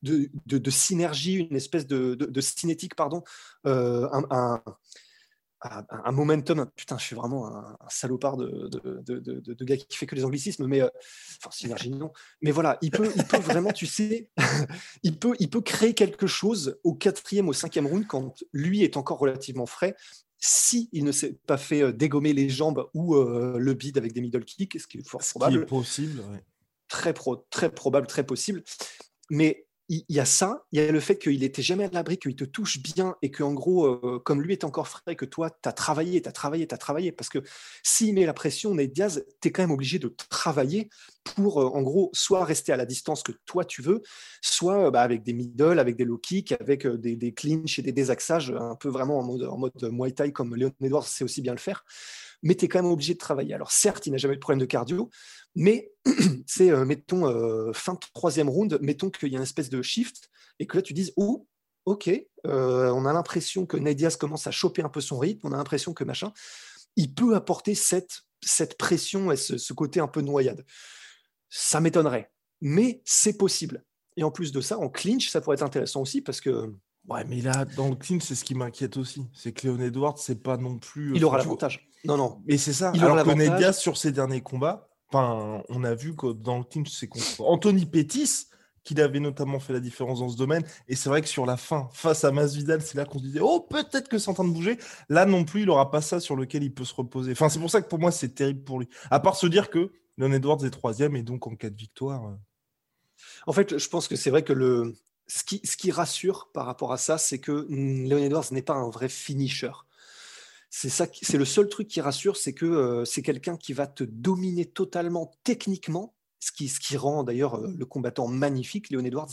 de, 0.01 0.69
synergie, 0.71 1.33
une 1.33 1.57
espèce 1.57 1.85
de, 1.85 2.41
cinétique, 2.41 2.95
pardon, 2.95 3.23
euh, 3.67 4.07
un, 4.13 4.61
un, 5.61 6.11
momentum. 6.13 6.65
Putain, 6.77 6.97
je 6.97 7.03
suis 7.03 7.15
vraiment 7.15 7.47
un, 7.47 7.77
salopard 7.89 8.37
de, 8.37 9.65
gars 9.65 9.75
qui 9.75 9.97
fait 9.97 10.05
que 10.05 10.15
les 10.15 10.23
anglicismes, 10.23 10.65
mais 10.65 10.81
euh, 10.81 10.87
enfin 11.39 11.51
synergie 11.51 11.89
non. 11.89 12.13
Mais 12.41 12.51
voilà, 12.51 12.77
il 12.81 12.91
peut, 12.91 13.11
il 13.13 13.25
peut 13.25 13.39
vraiment, 13.39 13.73
tu 13.73 13.85
sais, 13.85 14.29
il 15.03 15.19
peut, 15.19 15.35
il 15.39 15.49
peut 15.49 15.61
créer 15.61 15.93
quelque 15.93 16.25
chose 16.25 16.79
au 16.85 16.93
quatrième, 16.93 17.49
au 17.49 17.53
cinquième 17.53 17.87
round 17.87 18.07
quand 18.07 18.33
lui 18.53 18.81
est 18.83 18.95
encore 18.95 19.19
relativement 19.19 19.65
frais 19.65 19.93
si 20.45 20.89
il 20.91 21.05
ne 21.05 21.13
s'est 21.13 21.37
pas 21.47 21.57
fait 21.57 21.81
euh, 21.81 21.93
dégommer 21.93 22.33
les 22.33 22.49
jambes 22.49 22.85
ou 22.93 23.15
euh, 23.15 23.57
le 23.57 23.73
bide 23.73 23.97
avec 23.97 24.11
des 24.11 24.19
middle 24.19 24.43
kicks, 24.43 24.77
ce 24.77 24.87
qui 24.87 24.97
est 24.97 25.07
fort 25.07 25.21
probable. 25.21 25.55
Qui 25.55 25.63
est 25.63 25.65
possible, 25.65 26.21
très, 26.89 27.13
pro, 27.13 27.37
très 27.49 27.73
probable, 27.73 28.07
très 28.07 28.25
possible. 28.25 28.61
Mais 29.29 29.65
il 29.89 30.03
y, 30.07 30.19
a 30.19 30.25
ça, 30.25 30.63
il 30.71 30.81
y 30.81 30.83
a 30.83 30.91
le 30.91 30.99
fait 31.01 31.17
qu'il 31.17 31.39
n'était 31.41 31.61
jamais 31.61 31.83
à 31.83 31.89
l'abri, 31.91 32.17
qu'il 32.17 32.35
te 32.35 32.45
touche 32.45 32.81
bien 32.81 33.15
et 33.21 33.31
qu'en 33.31 33.53
gros, 33.53 33.85
euh, 33.85 34.21
comme 34.23 34.41
lui 34.41 34.53
est 34.53 34.63
encore 34.63 34.87
frais, 34.87 35.15
que 35.15 35.25
toi, 35.25 35.49
tu 35.49 35.67
as 35.67 35.73
travaillé, 35.73 36.21
tu 36.21 36.29
as 36.29 36.31
travaillé, 36.31 36.65
tu 36.67 36.73
as 36.73 36.77
travaillé. 36.77 37.11
Parce 37.11 37.29
que 37.29 37.39
s'il 37.83 38.13
met 38.13 38.25
la 38.25 38.33
pression, 38.33 38.73
Nate 38.73 38.91
Diaz, 38.91 39.25
tu 39.41 39.47
es 39.47 39.51
quand 39.51 39.61
même 39.61 39.71
obligé 39.71 39.99
de 39.99 40.07
travailler 40.29 40.89
pour, 41.23 41.61
euh, 41.61 41.65
en 41.65 41.81
gros, 41.81 42.09
soit 42.13 42.45
rester 42.45 42.71
à 42.71 42.77
la 42.77 42.85
distance 42.85 43.23
que 43.23 43.33
toi 43.45 43.65
tu 43.65 43.81
veux, 43.81 44.01
soit 44.41 44.87
euh, 44.87 44.91
bah, 44.91 45.01
avec 45.01 45.21
des 45.23 45.33
middle, 45.33 45.79
avec 45.79 45.97
des 45.97 46.05
low 46.05 46.17
kicks, 46.17 46.53
avec 46.53 46.87
des, 46.87 47.33
clinches 47.33 47.79
et 47.79 47.81
des 47.81 47.91
désaxages, 47.91 48.51
un 48.51 48.75
peu 48.75 48.89
vraiment 48.89 49.19
en 49.19 49.23
mode, 49.23 49.43
en 49.83 49.91
Muay 49.91 50.11
Thai 50.11 50.31
comme 50.31 50.55
Leon 50.55 50.71
Edwards 50.81 51.07
sait 51.07 51.25
aussi 51.25 51.41
bien 51.41 51.53
le 51.53 51.59
faire. 51.59 51.83
Mais 52.41 52.55
tu 52.55 52.65
es 52.65 52.67
quand 52.67 52.81
même 52.81 52.91
obligé 52.91 53.13
de 53.13 53.19
travailler. 53.19 53.53
Alors 53.53 53.71
certes, 53.71 54.05
il 54.07 54.11
n'a 54.11 54.17
jamais 54.17 54.33
eu 54.33 54.37
de 54.37 54.41
problème 54.41 54.59
de 54.59 54.65
cardio, 54.65 55.09
mais 55.55 55.91
c'est, 56.47 56.71
euh, 56.71 56.85
mettons, 56.85 57.27
euh, 57.27 57.71
fin 57.73 57.93
de 57.93 57.99
troisième 58.13 58.49
round, 58.49 58.77
mettons 58.81 59.09
qu'il 59.09 59.29
y 59.29 59.35
a 59.35 59.37
une 59.37 59.43
espèce 59.43 59.69
de 59.69 59.81
shift 59.81 60.29
et 60.59 60.67
que 60.67 60.77
là 60.77 60.81
tu 60.81 60.93
dises, 60.93 61.13
oh, 61.15 61.47
ok, 61.85 62.09
euh, 62.47 62.91
on 62.91 63.05
a 63.05 63.13
l'impression 63.13 63.65
que 63.65 63.77
Nadias 63.77 64.17
commence 64.19 64.47
à 64.47 64.51
choper 64.51 64.81
un 64.81 64.89
peu 64.89 65.01
son 65.01 65.19
rythme, 65.19 65.47
on 65.47 65.51
a 65.51 65.57
l'impression 65.57 65.93
que 65.93 66.03
machin, 66.03 66.31
il 66.95 67.13
peut 67.13 67.35
apporter 67.35 67.75
cette, 67.75 68.21
cette 68.41 68.77
pression 68.77 69.31
et 69.31 69.37
ce, 69.37 69.73
côté 69.73 69.99
un 69.99 70.07
peu 70.07 70.21
noyade. 70.21 70.65
Ça 71.49 71.79
m'étonnerait, 71.79 72.31
mais 72.61 73.01
c'est 73.05 73.37
possible. 73.37 73.83
Et 74.15 74.23
en 74.23 74.31
plus 74.31 74.51
de 74.51 74.61
ça, 74.61 74.77
en 74.77 74.89
clinch, 74.89 75.29
ça 75.29 75.41
pourrait 75.41 75.55
être 75.55 75.63
intéressant 75.63 76.01
aussi 76.01 76.21
parce 76.21 76.39
que. 76.39 76.71
Ouais, 77.09 77.25
mais 77.25 77.41
là, 77.41 77.65
dans 77.65 77.89
le 77.89 77.95
clinch, 77.95 78.23
c'est 78.23 78.35
ce 78.35 78.43
qui 78.43 78.55
m'inquiète 78.55 78.95
aussi. 78.95 79.25
C'est 79.33 79.51
que 79.51 79.67
Léon 79.67 79.79
Edwards, 79.79 80.17
c'est 80.17 80.41
pas 80.41 80.57
non 80.57 80.77
plus. 80.77 81.15
Il 81.15 81.25
aura 81.25 81.37
l'avantage. 81.37 81.89
Non, 82.05 82.15
non. 82.15 82.41
Mais 82.45 82.57
c'est 82.57 82.73
ça. 82.73 82.91
Il 82.93 83.03
Alors 83.03 83.25
que 83.25 83.31
Nedias, 83.31 83.73
sur 83.73 83.97
ses 83.97 84.11
derniers 84.11 84.41
combats, 84.41 84.87
on 85.13 85.83
a 85.83 85.93
vu 85.93 86.15
que 86.15 86.33
dans 86.33 86.57
le 86.57 86.65
team, 86.65 86.85
c'est 86.85 87.07
contre 87.07 87.41
Anthony 87.41 87.85
Pettis 87.85 88.47
qu'il 88.83 88.99
avait 88.99 89.19
notamment 89.19 89.59
fait 89.59 89.73
la 89.73 89.79
différence 89.79 90.19
dans 90.19 90.29
ce 90.29 90.37
domaine. 90.37 90.63
Et 90.87 90.95
c'est 90.95 91.09
vrai 91.09 91.21
que 91.21 91.27
sur 91.27 91.45
la 91.45 91.57
fin, 91.57 91.89
face 91.93 92.23
à 92.23 92.31
Masvidal, 92.31 92.81
c'est 92.81 92.97
là 92.97 93.05
qu'on 93.05 93.19
se 93.19 93.23
disait 93.23 93.39
oh 93.41 93.61
peut-être 93.61 94.09
que 94.09 94.17
c'est 94.17 94.29
en 94.29 94.33
train 94.33 94.43
de 94.43 94.53
bouger. 94.53 94.77
Là 95.09 95.25
non 95.25 95.45
plus, 95.45 95.61
il 95.61 95.67
n'aura 95.67 95.89
pas 95.89 96.01
ça 96.01 96.19
sur 96.19 96.35
lequel 96.35 96.63
il 96.63 96.73
peut 96.73 96.85
se 96.85 96.93
reposer. 96.93 97.31
Enfin, 97.31 97.49
c'est 97.49 97.59
pour 97.59 97.69
ça 97.71 97.81
que 97.81 97.87
pour 97.87 97.99
moi, 97.99 98.11
c'est 98.11 98.35
terrible 98.35 98.63
pour 98.63 98.79
lui. 98.79 98.89
À 99.09 99.19
part 99.19 99.35
se 99.35 99.47
dire 99.47 99.69
que 99.69 99.91
Leon 100.17 100.31
Edwards 100.31 100.63
est 100.65 100.69
troisième 100.69 101.15
et 101.15 101.23
donc 101.23 101.47
en 101.47 101.55
cas 101.55 101.69
de 101.69 101.77
victoire. 101.77 102.27
Euh, 102.27 102.35
en 103.47 103.53
fait, 103.53 103.77
je 103.77 103.89
pense 103.89 104.07
que 104.07 104.15
c'est 104.15 104.29
vrai 104.29 104.43
que 104.43 104.93
ce 105.27 105.43
qui, 105.43 105.61
ce 105.63 105.77
qui 105.77 105.91
rassure 105.91 106.49
par 106.53 106.65
rapport 106.65 106.91
à 106.91 106.97
ça, 106.97 107.17
c'est 107.17 107.39
que 107.39 107.65
Leon 107.69 108.17
Edwards 108.17 108.45
n'est 108.51 108.61
pas 108.61 108.75
un 108.75 108.89
vrai 108.89 109.09
finisher. 109.09 109.71
C'est 110.75 111.37
le 111.37 111.45
seul 111.45 111.69
truc 111.69 111.87
qui 111.87 112.01
rassure, 112.01 112.35
c'est 112.35 112.53
que 112.53 112.65
euh, 112.65 113.05
c'est 113.05 113.21
quelqu'un 113.21 113.57
qui 113.57 113.73
va 113.73 113.85
te 113.85 114.03
dominer 114.03 114.65
totalement 114.65 115.31
techniquement, 115.43 116.15
ce 116.39 116.51
qui, 116.51 116.97
rend 116.97 117.23
d'ailleurs 117.23 117.55
euh, 117.55 117.71
le 117.77 117.85
combattant 117.85 118.27
magnifique, 118.27 118.89
Léon 118.89 119.05
Edwards. 119.05 119.29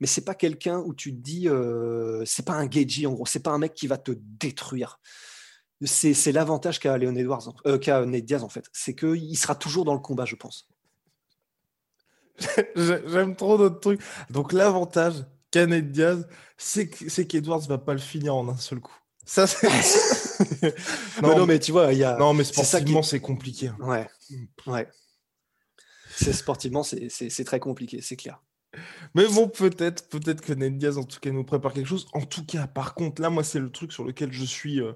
Mais 0.00 0.06
c'est 0.06 0.24
pas 0.24 0.34
quelqu'un 0.34 0.78
où 0.78 0.94
tu 0.94 1.14
te 1.14 1.20
dis, 1.20 1.50
euh, 1.50 2.24
c'est 2.24 2.46
pas 2.46 2.54
un 2.54 2.68
Geji 2.68 3.06
en 3.06 3.12
gros, 3.12 3.26
c'est 3.26 3.42
pas 3.42 3.50
un 3.50 3.58
mec 3.58 3.74
qui 3.74 3.88
va 3.88 3.98
te 3.98 4.12
détruire. 4.16 5.00
C'est, 5.82 6.32
l'avantage 6.32 6.80
qu'a 6.80 6.96
Léon 6.96 7.14
Edwards, 7.14 7.52
qu'a 7.82 8.06
Ned 8.06 8.24
Diaz 8.24 8.42
en 8.42 8.48
fait, 8.48 8.64
c'est 8.72 8.94
qu'il 8.94 9.36
sera 9.36 9.54
toujours 9.54 9.84
dans 9.84 9.94
le 9.94 10.00
combat, 10.00 10.24
je 10.24 10.36
pense. 10.36 10.66
J'aime 12.74 13.36
trop 13.36 13.58
notre 13.58 13.80
truc. 13.80 14.00
Donc 14.30 14.54
l'avantage 14.54 15.26
qu'a 15.50 15.66
Ned 15.66 15.92
Diaz, 15.92 16.26
c'est, 16.56 16.88
qu'Edwards 16.88 17.66
va 17.68 17.76
pas 17.76 17.92
le 17.92 18.00
finir 18.00 18.34
en 18.34 18.48
un 18.48 18.56
seul 18.56 18.80
coup. 18.80 18.99
Ça, 19.24 19.46
c'est. 19.46 19.68
non, 21.22 21.46
mais 21.46 21.58
tu 21.58 21.72
vois, 21.72 21.92
il 21.92 21.98
y 21.98 22.04
a. 22.04 22.16
Non, 22.16 22.34
mais 22.34 22.44
sportivement, 22.44 23.02
c'est 23.02 23.20
compliqué. 23.20 23.68
Hein. 23.68 23.76
Ouais. 23.80 24.08
Ouais. 24.66 24.88
C'est 26.10 26.32
sportivement, 26.32 26.82
c'est 26.82 27.44
très 27.44 27.60
compliqué, 27.60 28.00
c'est 28.02 28.16
clair. 28.16 28.42
Mais 29.14 29.26
bon, 29.26 29.48
peut-être, 29.48 30.08
peut-être 30.08 30.42
que 30.42 30.52
Ned 30.52 30.78
Diaz, 30.78 30.98
en 30.98 31.04
tout 31.04 31.18
cas, 31.18 31.30
nous 31.30 31.44
prépare 31.44 31.72
quelque 31.72 31.86
chose. 31.86 32.06
En 32.12 32.22
tout 32.22 32.44
cas, 32.44 32.66
par 32.66 32.94
contre, 32.94 33.20
là, 33.22 33.30
moi, 33.30 33.42
c'est 33.42 33.58
le 33.58 33.70
truc 33.70 33.92
sur 33.92 34.04
lequel 34.04 34.32
je 34.32 34.44
suis. 34.44 34.80
Euh, 34.80 34.92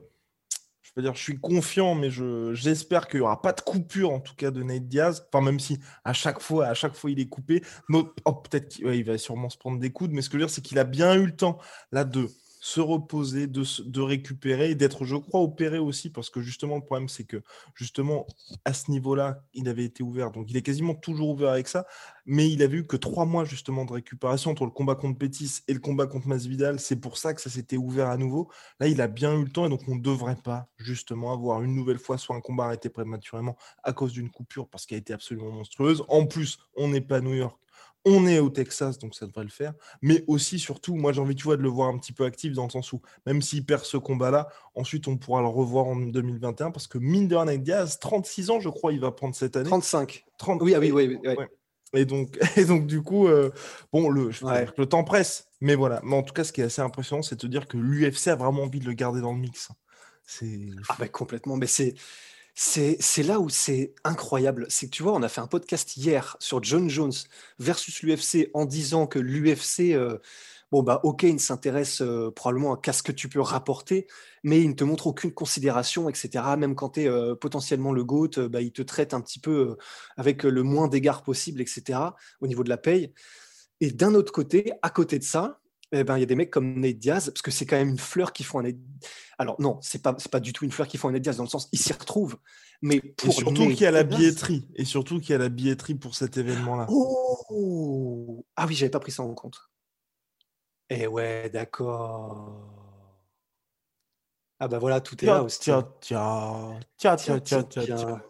je 0.83 0.91
veux 0.97 1.03
dire, 1.03 1.15
je 1.15 1.23
suis 1.23 1.41
confiant, 1.41 1.95
mais 1.95 2.09
j'espère 2.53 3.09
qu'il 3.09 3.21
n'y 3.21 3.25
aura 3.25 3.43
pas 3.43 3.53
de 3.53 3.61
coupure, 3.61 4.11
en 4.11 4.21
tout 4.21 4.35
cas, 4.37 4.51
de 4.51 4.63
Ned 4.63 4.87
Diaz. 4.87 5.27
Enfin, 5.33 5.45
même 5.45 5.59
si 5.59 5.81
à 6.05 6.13
chaque 6.13 6.41
fois, 6.41 6.67
à 6.67 6.75
chaque 6.75 6.95
fois, 6.95 7.11
il 7.11 7.19
est 7.19 7.29
coupé. 7.29 7.63
Oh, 7.91 8.33
peut-être 8.33 8.69
qu'il 8.69 9.05
va 9.05 9.19
sûrement 9.19 9.49
se 9.49 9.59
prendre 9.59 9.81
des 9.81 9.91
coudes, 9.91 10.13
mais 10.13 10.23
ce 10.23 10.29
que 10.29 10.39
je 10.39 10.43
veux 10.43 10.47
dire, 10.47 10.55
c'est 10.55 10.63
qu'il 10.63 10.79
a 10.79 10.85
bien 10.85 11.15
eu 11.15 11.27
le 11.27 11.35
temps, 11.35 11.59
là, 11.91 12.05
de 12.05 12.29
se 12.65 12.81
reposer, 12.81 13.47
de, 13.47 13.63
de 13.83 14.01
récupérer 14.01 14.71
et 14.71 14.75
d'être, 14.75 15.05
je 15.05 15.17
crois, 15.17 15.43
opéré 15.43 15.79
aussi, 15.79 16.09
parce 16.09 16.31
que 16.31 16.41
justement, 16.41 16.77
le 16.77 16.81
problème, 16.83 17.11
c'est 17.11 17.25
que 17.25 17.43
justement, 17.75 18.27
à 18.65 18.73
ce 18.73 18.91
niveau-là, 18.91 19.45
il 19.53 19.69
avait 19.69 19.85
été 19.85 20.03
ouvert. 20.03 20.31
Donc, 20.31 20.51
il 20.51 20.57
est 20.57 20.63
quasiment 20.63 20.95
toujours 20.95 21.29
ouvert 21.29 21.51
avec 21.51 21.69
ça, 21.69 21.87
mais 22.25 22.51
il 22.51 22.63
avait 22.63 22.79
eu 22.79 22.87
que 22.87 22.97
trois 22.97 23.27
mois 23.27 23.45
justement 23.45 23.85
de 23.85 23.93
récupération 23.93 24.51
entre 24.51 24.65
le 24.65 24.71
combat 24.71 24.95
contre 24.95 25.19
Pétis 25.19 25.61
et 25.69 25.75
le 25.75 25.79
combat 25.79 26.07
contre 26.07 26.27
Masvidal. 26.27 26.81
C'est 26.81 26.97
pour 26.97 27.19
ça 27.19 27.35
que 27.35 27.43
ça 27.43 27.51
s'était 27.51 27.77
ouvert 27.77 28.09
à 28.09 28.17
nouveau. 28.17 28.51
Là, 28.81 28.89
il 28.89 29.03
a 29.03 29.09
bien 29.09 29.35
eu 29.35 29.45
le 29.45 29.51
temps 29.51 29.67
et 29.67 29.69
donc 29.69 29.83
on 29.87 29.97
ne 29.97 30.01
devrait 30.01 30.41
pas 30.43 30.67
justement 30.79 31.35
avoir 31.35 31.63
une 31.63 31.75
nouvelle 31.75 31.99
fois 31.99 32.17
soit 32.17 32.35
un 32.35 32.41
combat 32.41 32.65
arrêté 32.65 32.89
prématurément 32.89 33.59
à 33.83 33.93
cause 33.93 34.13
d'une 34.13 34.31
coupure 34.31 34.71
parce 34.71 34.87
qu'elle 34.87 34.97
a 34.97 35.01
été 35.01 35.13
absolument 35.13 35.51
monstrueuse. 35.51 36.03
En 36.09 36.25
plus, 36.25 36.59
on 36.77 36.89
n'est 36.89 37.03
pas 37.03 37.19
à 37.19 37.21
New 37.21 37.35
York 37.35 37.59
On 38.07 38.27
est 38.27 38.39
au 38.39 38.51
Texas, 38.51 38.99
donc 38.99 39.15
ça 39.15 39.27
devrait 39.27 39.45
le 39.45 39.51
faire. 39.51 39.73
Mais 40.03 40.25
aussi, 40.27 40.59
surtout, 40.59 40.95
moi 40.95 41.13
j'ai 41.13 41.21
envie, 41.21 41.35
tu 41.35 41.45
vois, 41.45 41.57
de 41.57 41.63
le 41.63 41.69
voir 41.69 41.89
un 41.89 41.99
petit 41.99 42.13
peu 42.13 42.25
actif 42.25 42.53
dans 42.53 42.65
le 42.65 42.71
sens 42.71 42.93
où, 42.93 43.01
même 43.27 43.41
s'il 43.41 43.65
perd 43.65 43.85
ce 43.85 43.97
combat-là, 43.97 44.49
ensuite 44.75 45.09
on 45.09 45.17
pourra 45.17 45.41
le 45.41 45.49
revoir 45.49 45.87
en 45.87 45.97
2021 45.97 46.71
parce 46.71 46.87
que 46.87 46.99
mine 46.99 47.29
de 47.29 47.37
rien, 47.37 47.57
Diaz, 47.57 47.99
36 47.99 48.51
ans, 48.51 48.61
je 48.61 48.69
crois, 48.69 48.93
il 48.93 49.01
va 49.01 49.11
prendre 49.11 49.35
cette 49.35 49.57
année. 49.57 49.69
35. 49.69 50.25
30... 50.37 50.63
Oui, 50.63 50.75
ah 50.75 50.81
oui, 50.81 50.91
oui. 50.93 51.19
oui, 51.25 51.35
Et 51.95 52.05
donc, 52.05 52.39
et 52.57 52.65
donc, 52.67 52.87
du 52.87 53.03
coup, 53.03 53.27
euh, 53.27 53.51
bon, 53.93 54.11
le, 54.11 54.31
le 54.77 54.87
temps 54.87 55.05
presse. 55.05 55.49
Mais 55.61 55.75
voilà. 55.75 56.01
Mais 56.05 56.15
en 56.15 56.23
tout 56.23 56.35
cas, 56.35 56.45
ce 56.45 56.53
qui 56.53 56.61
est 56.61 56.65
assez 56.65 56.83
impressionnant, 56.83 57.23
c'est 57.23 57.37
de 57.37 57.41
te 57.41 57.47
dire 57.47 57.67
que 57.67 57.79
l'UFC 57.79 58.29
a 58.29 58.37
vraiment 58.37 58.65
envie 58.65 58.81
de 58.81 58.87
le 58.87 58.93
garder 58.93 59.23
dans 59.23 59.33
le 59.33 59.39
mix. 59.39 59.71
C'est. 60.27 60.69
Ah, 60.91 60.97
bah, 60.99 61.09
complètement. 61.09 61.57
Mais 61.57 61.67
c'est. 61.67 61.95
C'est 62.57 63.25
là 63.25 63.41
où 63.41 63.49
c'est 63.49 63.95
incroyable. 64.05 64.67
C'est 64.69 64.87
que 64.87 64.93
tu 64.93 65.03
vois, 65.03 65.13
on 65.13 65.23
a 65.23 65.29
fait 65.29 65.41
un 65.41 65.49
podcast 65.49 65.97
hier 65.97 66.37
sur 66.39 66.63
John 66.63 66.89
Jones 66.89 67.13
versus 67.59 68.03
l'UFC 68.03 68.51
en 68.55 68.65
disant 68.65 69.09
que 69.09 69.19
l'UFC, 69.19 69.93
euh, 69.93 70.19
bon, 70.71 70.85
bah, 70.85 71.01
ok, 71.03 71.25
il 71.25 71.41
s'intéresse 71.41 72.01
euh, 72.01 72.31
probablement 72.31 72.77
qu'à 72.77 72.93
ce 72.93 73.03
que 73.03 73.11
tu 73.11 73.29
peux 73.29 73.41
rapporter, 73.41 74.07
mais 74.45 74.63
il 74.63 74.69
ne 74.69 74.75
te 74.75 74.85
montre 74.85 75.09
aucune 75.09 75.33
considération, 75.33 76.09
etc. 76.09 76.45
Même 76.57 76.77
quand 76.77 76.91
tu 76.91 77.03
es 77.03 77.09
euh, 77.09 77.35
potentiellement 77.35 77.93
le 77.93 78.05
GOAT, 78.05 78.49
bah, 78.49 78.61
il 78.61 78.71
te 78.71 78.83
traite 78.83 79.15
un 79.15 79.21
petit 79.21 79.41
peu 79.41 79.77
avec 80.17 80.45
le 80.45 80.63
moins 80.63 80.87
d'égards 80.87 81.25
possible, 81.25 81.61
etc. 81.61 81.99
au 82.41 82.47
niveau 82.47 82.63
de 82.63 82.69
la 82.69 82.79
paye. 82.79 83.13
Et 83.81 83.91
d'un 83.91 84.15
autre 84.15 84.33
côté, 84.33 84.73
à 84.83 84.91
côté 84.91 85.19
de 85.19 85.25
ça, 85.25 85.61
eh 86.01 86.05
ben, 86.05 86.17
il 86.17 86.21
y 86.21 86.23
a 86.23 86.27
des 86.27 86.35
mecs 86.35 86.51
comme 86.51 86.81
Nate 86.81 86.99
Diaz, 86.99 87.31
parce 87.31 87.43
que 87.43 87.51
c'est 87.51 87.67
quand 87.67 87.77
même 87.77 87.91
une 87.91 87.99
fleur 87.99 88.33
qui 88.33 88.45
font 88.45 88.59
un 88.59 88.63
Nate... 88.63 88.77
Alors 89.39 89.61
non, 89.61 89.79
c'est 89.83 90.03
pas, 90.03 90.13
pas 90.13 90.41
du 90.41 90.53
tout 90.53 90.65
une 90.65 90.73
fleur 90.73 90.89
qui 90.89 90.99
font 90.99 91.09
un 91.09 91.13
Nate 91.13 91.23
Diaz, 91.23 91.37
dans 91.37 91.45
le 91.45 91.49
sens, 91.49 91.69
il 91.73 91.79
s'y 91.79 91.93
retrouve. 91.93 92.37
Mais 92.83 93.01
pour 93.01 93.31
et 93.31 93.33
surtout 93.33 93.69
qu'il 93.69 93.81
y 93.81 93.87
a 93.87 93.91
la 93.91 94.03
billetterie. 94.05 94.69
Et 94.75 94.85
surtout 94.85 95.21
qu'il 95.21 95.31
y 95.31 95.35
a 95.35 95.39
la 95.39 95.49
billetterie 95.49 95.95
pour 95.95 96.15
cet 96.15 96.37
événement-là. 96.37 96.87
Oh 96.91 98.45
Ah 98.57 98.67
oui, 98.67 98.75
j'avais 98.75 98.91
pas 98.91 99.01
pris 99.01 99.13
ça 99.13 99.23
en 99.23 99.35
compte. 99.35 99.59
Eh 100.91 101.07
ouais, 101.07 101.49
d'accord. 101.51 102.75
Ah 104.61 104.69
bah 104.69 104.79
voilà, 104.79 105.01
tout 105.01 105.23
est 105.25 105.27
là 105.27 105.43
aussi. 105.43 105.59
Tiens, 105.61 105.89
tiens, 106.01 106.79
tiens, 106.97 107.17
tiens, 107.17 107.41
tiens, 107.41 107.63
tiens. 107.65 108.23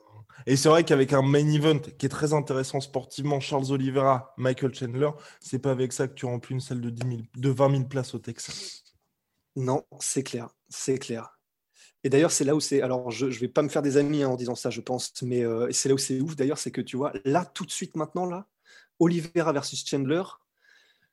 Et 0.47 0.57
c'est 0.57 0.69
vrai 0.69 0.85
qu'avec 0.85 1.13
un 1.13 1.23
main 1.23 1.49
event 1.49 1.79
qui 1.79 2.07
est 2.07 2.11
très 2.11 2.35
intéressant 2.35 2.81
sportivement, 2.81 3.41
Charles 3.41 3.73
Oliveira, 3.73 4.35
Michael 4.37 4.75
Chandler, 4.75 5.11
c'est 5.41 5.59
pas 5.59 5.71
avec 5.71 5.93
ça 5.93 6.07
que 6.07 6.15
tu 6.15 6.27
remplis 6.27 6.55
une 6.55 6.61
salle 6.61 6.81
de, 6.81 6.91
10 6.91 7.25
de 7.37 7.51
20 7.51 7.71
000 7.71 7.85
places 7.85 8.15
au 8.15 8.19
Texas. 8.19 8.85
Non, 9.57 9.85
c'est 10.01 10.23
clair, 10.23 10.51
c'est 10.69 10.99
clair. 10.99 11.39
Et 12.03 12.11
d'ailleurs, 12.11 12.31
c'est 12.31 12.45
là 12.45 12.55
où 12.55 12.61
c'est. 12.61 12.83
Alors, 12.83 13.11
je 13.11 13.27
ne 13.27 13.31
vais 13.31 13.49
pas 13.49 13.63
me 13.63 13.71
faire 13.71 13.81
des 13.81 13.97
amis 13.97 14.23
hein, 14.23 14.29
en 14.29 14.37
disant 14.37 14.55
ça, 14.55 14.69
je 14.69 14.83
pense, 14.83 15.15
mais 15.23 15.43
euh, 15.43 15.69
c'est 15.71 15.89
là 15.89 15.95
où 15.95 15.99
c'est 15.99 16.21
ouf. 16.21 16.37
D'ailleurs, 16.37 16.59
c'est 16.59 16.71
que 16.71 16.83
tu 16.83 16.99
vois, 16.99 17.13
là, 17.25 17.47
tout 17.47 17.65
de 17.65 17.71
suite, 17.71 17.97
maintenant, 17.97 18.27
là, 18.27 18.47
Oliveira 18.99 19.53
versus 19.53 19.87
Chandler, 19.89 20.23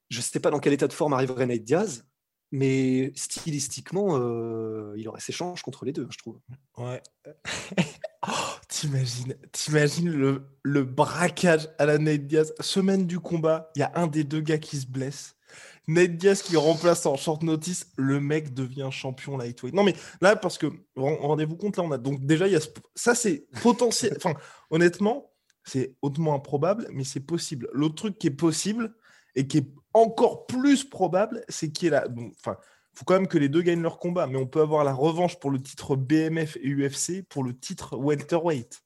je 0.09 0.17
ne 0.17 0.21
sais 0.21 0.41
pas 0.41 0.51
dans 0.51 0.59
quel 0.59 0.73
état 0.73 0.87
de 0.87 0.93
forme 0.93 1.13
arriverait 1.13 1.45
Nate 1.45 1.63
Diaz, 1.63 2.05
mais 2.51 3.13
stylistiquement, 3.15 4.17
euh, 4.17 4.93
il 4.97 5.07
aurait 5.07 5.21
ses 5.21 5.31
chances 5.31 5.61
contre 5.61 5.85
les 5.85 5.93
deux, 5.93 6.07
je 6.09 6.17
trouve. 6.17 6.39
Ouais. 6.77 7.01
oh, 8.27 8.55
t'imagines, 8.67 9.35
t'imagines 9.51 10.11
le, 10.11 10.47
le 10.63 10.83
braquage 10.83 11.69
à 11.77 11.85
la 11.85 11.97
Nate 11.97 12.27
Diaz. 12.27 12.53
Semaine 12.59 13.07
du 13.07 13.19
combat, 13.19 13.71
il 13.75 13.79
y 13.79 13.83
a 13.83 13.91
un 13.95 14.07
des 14.07 14.23
deux 14.23 14.41
gars 14.41 14.57
qui 14.57 14.77
se 14.77 14.87
blesse. 14.87 15.35
Nate 15.87 16.17
Diaz 16.17 16.41
qui 16.41 16.55
remplace 16.55 17.05
en 17.05 17.17
short 17.17 17.43
notice, 17.43 17.87
le 17.97 18.19
mec 18.19 18.53
devient 18.53 18.89
champion 18.91 19.37
lightweight. 19.37 19.73
Non 19.73 19.83
mais 19.83 19.95
là, 20.21 20.35
parce 20.35 20.57
que, 20.57 20.67
rendez-vous 20.95 21.57
compte, 21.57 21.77
là 21.77 21.83
on 21.83 21.91
a 21.91 21.97
donc 21.97 22.25
déjà, 22.25 22.47
y 22.47 22.55
a 22.55 22.59
ça 22.95 23.15
c'est 23.15 23.47
potentiel. 23.61 24.13
enfin, 24.17 24.35
honnêtement, 24.69 25.31
c'est 25.63 25.95
hautement 26.01 26.33
improbable, 26.33 26.87
mais 26.91 27.03
c'est 27.03 27.19
possible. 27.19 27.67
L'autre 27.73 27.95
truc 27.95 28.17
qui 28.17 28.27
est 28.27 28.31
possible 28.31 28.93
et 29.35 29.47
qui 29.47 29.59
est 29.59 29.67
encore 29.93 30.45
plus 30.45 30.83
probable, 30.83 31.43
c'est 31.49 31.71
qu'il 31.71 31.89
est 31.89 31.91
là. 31.91 32.07
Enfin, 32.39 32.57
faut 32.93 33.05
quand 33.05 33.13
même 33.13 33.27
que 33.27 33.37
les 33.37 33.49
deux 33.49 33.61
gagnent 33.61 33.81
leur 33.81 33.99
combat, 33.99 34.27
mais 34.27 34.37
on 34.37 34.47
peut 34.47 34.61
avoir 34.61 34.83
la 34.83 34.93
revanche 34.93 35.39
pour 35.39 35.51
le 35.51 35.61
titre 35.61 35.95
BMF 35.95 36.57
et 36.57 36.69
UFC 36.69 37.23
pour 37.27 37.43
le 37.43 37.57
titre 37.57 37.97
welterweight. 37.97 38.83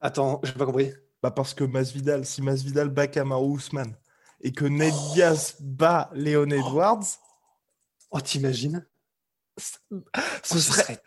Attends, 0.00 0.40
j'ai 0.42 0.52
pas 0.52 0.66
compris. 0.66 0.92
Bah 1.22 1.30
parce 1.30 1.54
que 1.54 1.64
Masvidal, 1.64 2.26
si 2.26 2.42
Masvidal 2.42 2.90
bat 2.90 3.06
Kamaru 3.06 3.56
Usman 3.56 3.96
et 4.40 4.52
que 4.52 4.64
Ned 4.64 4.92
oh. 4.94 5.12
Diaz 5.14 5.56
bat 5.60 6.10
Leon 6.12 6.50
Edwards, 6.50 7.06
oh, 8.10 8.20
t'imagines? 8.20 8.86
Ce 9.56 9.78
oh, 9.90 10.58
serait 10.58 11.00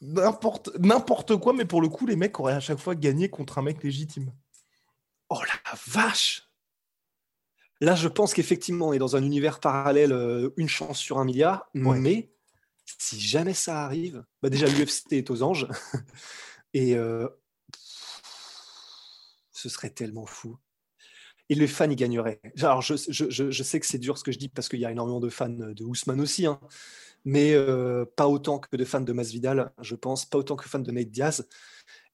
n'importe 0.00 0.70
n'importe 0.78 1.36
quoi, 1.36 1.52
mais 1.52 1.64
pour 1.64 1.80
le 1.80 1.88
coup, 1.88 2.06
les 2.06 2.16
mecs 2.16 2.38
auraient 2.38 2.54
à 2.54 2.60
chaque 2.60 2.78
fois 2.78 2.94
gagné 2.94 3.30
contre 3.30 3.58
un 3.58 3.62
mec 3.62 3.82
légitime. 3.82 4.32
Oh 5.30 5.40
la 5.40 5.72
vache 5.86 6.47
Là, 7.80 7.94
je 7.94 8.08
pense 8.08 8.34
qu'effectivement, 8.34 8.88
on 8.88 8.92
est 8.92 8.98
dans 8.98 9.16
un 9.16 9.22
univers 9.22 9.60
parallèle, 9.60 10.12
euh, 10.12 10.50
une 10.56 10.68
chance 10.68 10.98
sur 10.98 11.18
un 11.18 11.24
milliard. 11.24 11.70
Mais 11.74 12.30
si 12.98 13.20
jamais 13.20 13.54
ça 13.54 13.84
arrive, 13.84 14.24
bah 14.42 14.50
déjà 14.50 14.66
l'UFC 14.66 15.12
est 15.12 15.30
aux 15.30 15.42
anges. 15.42 15.68
et 16.74 16.96
euh, 16.96 17.28
ce 19.52 19.68
serait 19.68 19.90
tellement 19.90 20.26
fou. 20.26 20.56
Et 21.50 21.54
les 21.54 21.66
fans 21.66 21.88
y 21.88 21.96
gagneraient. 21.96 22.40
Alors, 22.60 22.82
je, 22.82 22.94
sais 22.96 23.80
que 23.80 23.86
c'est 23.86 23.98
dur 23.98 24.18
ce 24.18 24.24
que 24.24 24.32
je 24.32 24.38
dis 24.38 24.48
parce 24.48 24.68
qu'il 24.68 24.80
y 24.80 24.84
a 24.84 24.90
énormément 24.90 25.20
de 25.20 25.30
fans 25.30 25.48
de 25.48 25.84
Ousmane 25.84 26.20
aussi, 26.20 26.44
hein. 26.44 26.60
mais 27.24 27.54
euh, 27.54 28.04
pas 28.04 28.28
autant 28.28 28.58
que 28.58 28.76
de 28.76 28.84
fans 28.84 29.00
de 29.00 29.12
Masvidal, 29.12 29.72
je 29.80 29.94
pense, 29.94 30.26
pas 30.26 30.36
autant 30.36 30.56
que 30.56 30.64
de 30.64 30.68
fans 30.68 30.78
de 30.78 30.90
Nate 30.90 31.10
Diaz. 31.10 31.48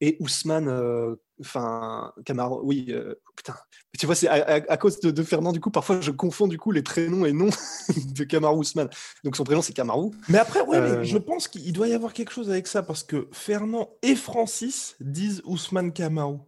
Et 0.00 0.16
Ousmane, 0.20 0.68
euh, 0.68 1.14
enfin, 1.40 2.12
Camaro, 2.24 2.60
oui, 2.64 2.86
euh, 2.90 3.14
putain. 3.36 3.54
Tu 3.98 4.06
vois, 4.06 4.14
c'est 4.14 4.28
à, 4.28 4.76
cause 4.76 5.00
de, 5.00 5.22
Fernand, 5.22 5.52
du 5.52 5.60
coup, 5.60 5.70
parfois 5.70 6.00
je 6.00 6.10
confonds 6.10 6.48
du 6.48 6.58
coup 6.58 6.72
les 6.72 6.82
prénoms 6.82 7.24
et 7.24 7.32
noms 7.32 7.50
de 8.14 8.24
Camaro 8.24 8.58
Ousmane. 8.58 8.90
Donc 9.22 9.36
son 9.36 9.44
prénom, 9.44 9.62
c'est 9.62 9.72
Camaro. 9.72 10.12
Mais 10.28 10.38
après, 10.38 10.60
ouais, 10.62 10.76
euh, 10.76 11.04
je 11.04 11.18
pense 11.18 11.48
qu'il 11.48 11.72
doit 11.72 11.88
y 11.88 11.92
avoir 11.92 12.12
quelque 12.12 12.32
chose 12.32 12.50
avec 12.50 12.66
ça 12.66 12.82
parce 12.82 13.04
que 13.04 13.28
Fernand 13.32 13.90
et 14.02 14.16
Francis 14.16 14.96
disent 15.00 15.42
Ousmane 15.44 15.92
Camaro. 15.92 16.40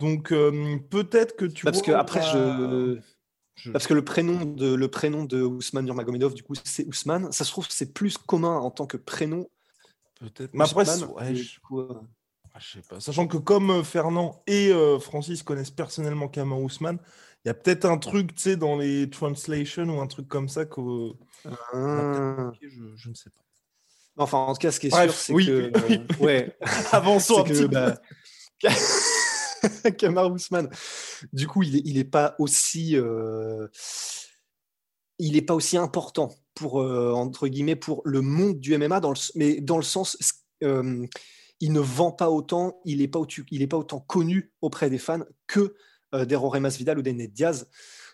Donc 0.00 0.30
peut-être 0.30 1.36
que 1.36 1.44
tu 1.44 1.64
Parce 1.64 1.82
que 1.82 1.92
après, 1.92 2.22
je. 2.22 2.98
Parce 3.72 3.86
que 3.86 3.94
le 3.94 4.04
prénom 4.04 4.44
de 4.44 4.74
le 4.74 4.88
prénom 4.88 5.24
de 5.24 5.40
Ousmane 5.40 5.84
Nurmagomedov, 5.84 6.34
du 6.34 6.42
coup, 6.42 6.54
c'est 6.64 6.86
Ousmane. 6.86 7.30
Ça 7.30 7.44
se 7.44 7.50
trouve, 7.50 7.66
c'est 7.70 7.94
plus 7.94 8.18
commun 8.18 8.56
en 8.58 8.72
tant 8.72 8.86
que 8.86 8.96
prénom. 8.96 9.48
Peut-être. 10.18 10.50
Mais 10.54 10.64
après, 10.64 10.84
ouais, 10.84 11.34
ah, 12.56 12.60
je 12.60 12.74
sais 12.74 12.82
pas. 12.88 13.00
Sachant 13.00 13.26
que 13.26 13.36
comme 13.36 13.70
euh, 13.70 13.82
Fernand 13.82 14.40
et 14.46 14.70
euh, 14.70 15.00
Francis 15.00 15.42
connaissent 15.42 15.72
personnellement 15.72 16.28
Kamau 16.28 16.62
Ousmane, 16.62 16.98
il 17.44 17.48
y 17.48 17.50
a 17.50 17.54
peut-être 17.54 17.84
un 17.84 17.98
truc, 17.98 18.32
tu 18.36 18.42
sais, 18.42 18.56
dans 18.56 18.76
les 18.76 19.10
translations 19.10 19.88
ou 19.88 20.00
un 20.00 20.06
truc 20.06 20.28
comme 20.28 20.48
ça 20.48 20.64
que 20.64 21.10
ah. 21.44 22.52
je, 22.62 23.08
ne 23.08 23.14
sais 23.14 23.30
pas. 23.30 23.40
Enfin, 24.16 24.38
en 24.38 24.52
tout 24.54 24.60
cas, 24.60 24.70
ce 24.70 24.78
qui 24.78 24.86
est 24.86 24.90
sûr, 24.90 25.12
c'est 25.12 25.32
que. 25.32 25.36
Oui. 25.36 26.00
Euh, 26.20 26.24
ouais. 26.24 26.56
Avançons 26.92 27.40
un 27.40 27.44
petit 27.44 27.66
bah... 27.66 28.00
Kamar 29.98 30.30
Ousmane, 30.30 30.70
du 31.32 31.48
coup, 31.48 31.64
il 31.64 31.94
n'est 31.94 32.04
pas 32.04 32.36
aussi. 32.38 32.96
Il 35.18 35.32
n'est 35.32 35.42
pas 35.42 35.54
aussi 35.54 35.76
important 35.76 36.32
pour, 36.54 36.76
entre 36.76 37.48
guillemets, 37.48 37.74
pour 37.76 38.00
le 38.04 38.20
monde 38.20 38.60
du 38.60 38.78
MMA, 38.78 39.00
dans 39.00 39.10
le... 39.10 39.16
mais 39.34 39.60
dans 39.60 39.76
le 39.76 39.82
sens 39.82 40.16
il 41.64 41.72
ne 41.72 41.80
vend 41.80 42.12
pas 42.12 42.28
autant, 42.28 42.78
il 42.84 42.98
n'est 42.98 43.08
pas, 43.08 43.20
pas, 43.70 43.76
autant 43.78 44.00
connu 44.00 44.52
auprès 44.60 44.90
des 44.90 44.98
fans 44.98 45.24
que 45.46 45.74
euh, 46.14 46.26
des 46.26 46.36
Roremas 46.36 46.76
Vidal 46.76 46.98
ou 46.98 47.02
des 47.02 47.14
Ned 47.14 47.32
Diaz. 47.32 47.70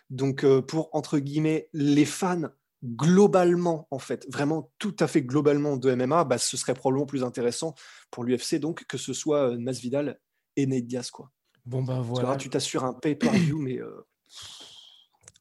Donc, 0.09 0.45
euh, 0.45 0.61
pour, 0.61 0.87
entre 0.93 1.19
guillemets, 1.19 1.67
les 1.73 2.05
fans 2.05 2.43
globalement, 2.81 3.89
en 3.91 3.99
fait, 3.99 4.25
vraiment 4.31 4.71
tout 4.79 4.95
à 5.01 5.07
fait 5.07 5.21
globalement 5.21 5.75
de 5.75 5.93
MMA, 5.93 6.23
bah, 6.23 6.37
ce 6.37 6.55
serait 6.55 6.73
probablement 6.75 7.05
plus 7.05 7.25
intéressant 7.25 7.75
pour 8.09 8.23
l'UFC, 8.23 8.55
donc, 8.55 8.85
que 8.85 8.97
ce 8.97 9.11
soit 9.11 9.51
euh, 9.51 9.57
Masvidal 9.59 10.17
et 10.55 10.65
Ned 10.65 10.87
Diaz, 10.87 11.11
quoi. 11.11 11.29
Bon, 11.65 11.83
bah 11.83 11.99
voilà. 12.01 12.37
tu 12.37 12.49
t'assures 12.49 12.85
un 12.85 12.93
pay-per-view, 12.93 13.59
mais 13.59 13.79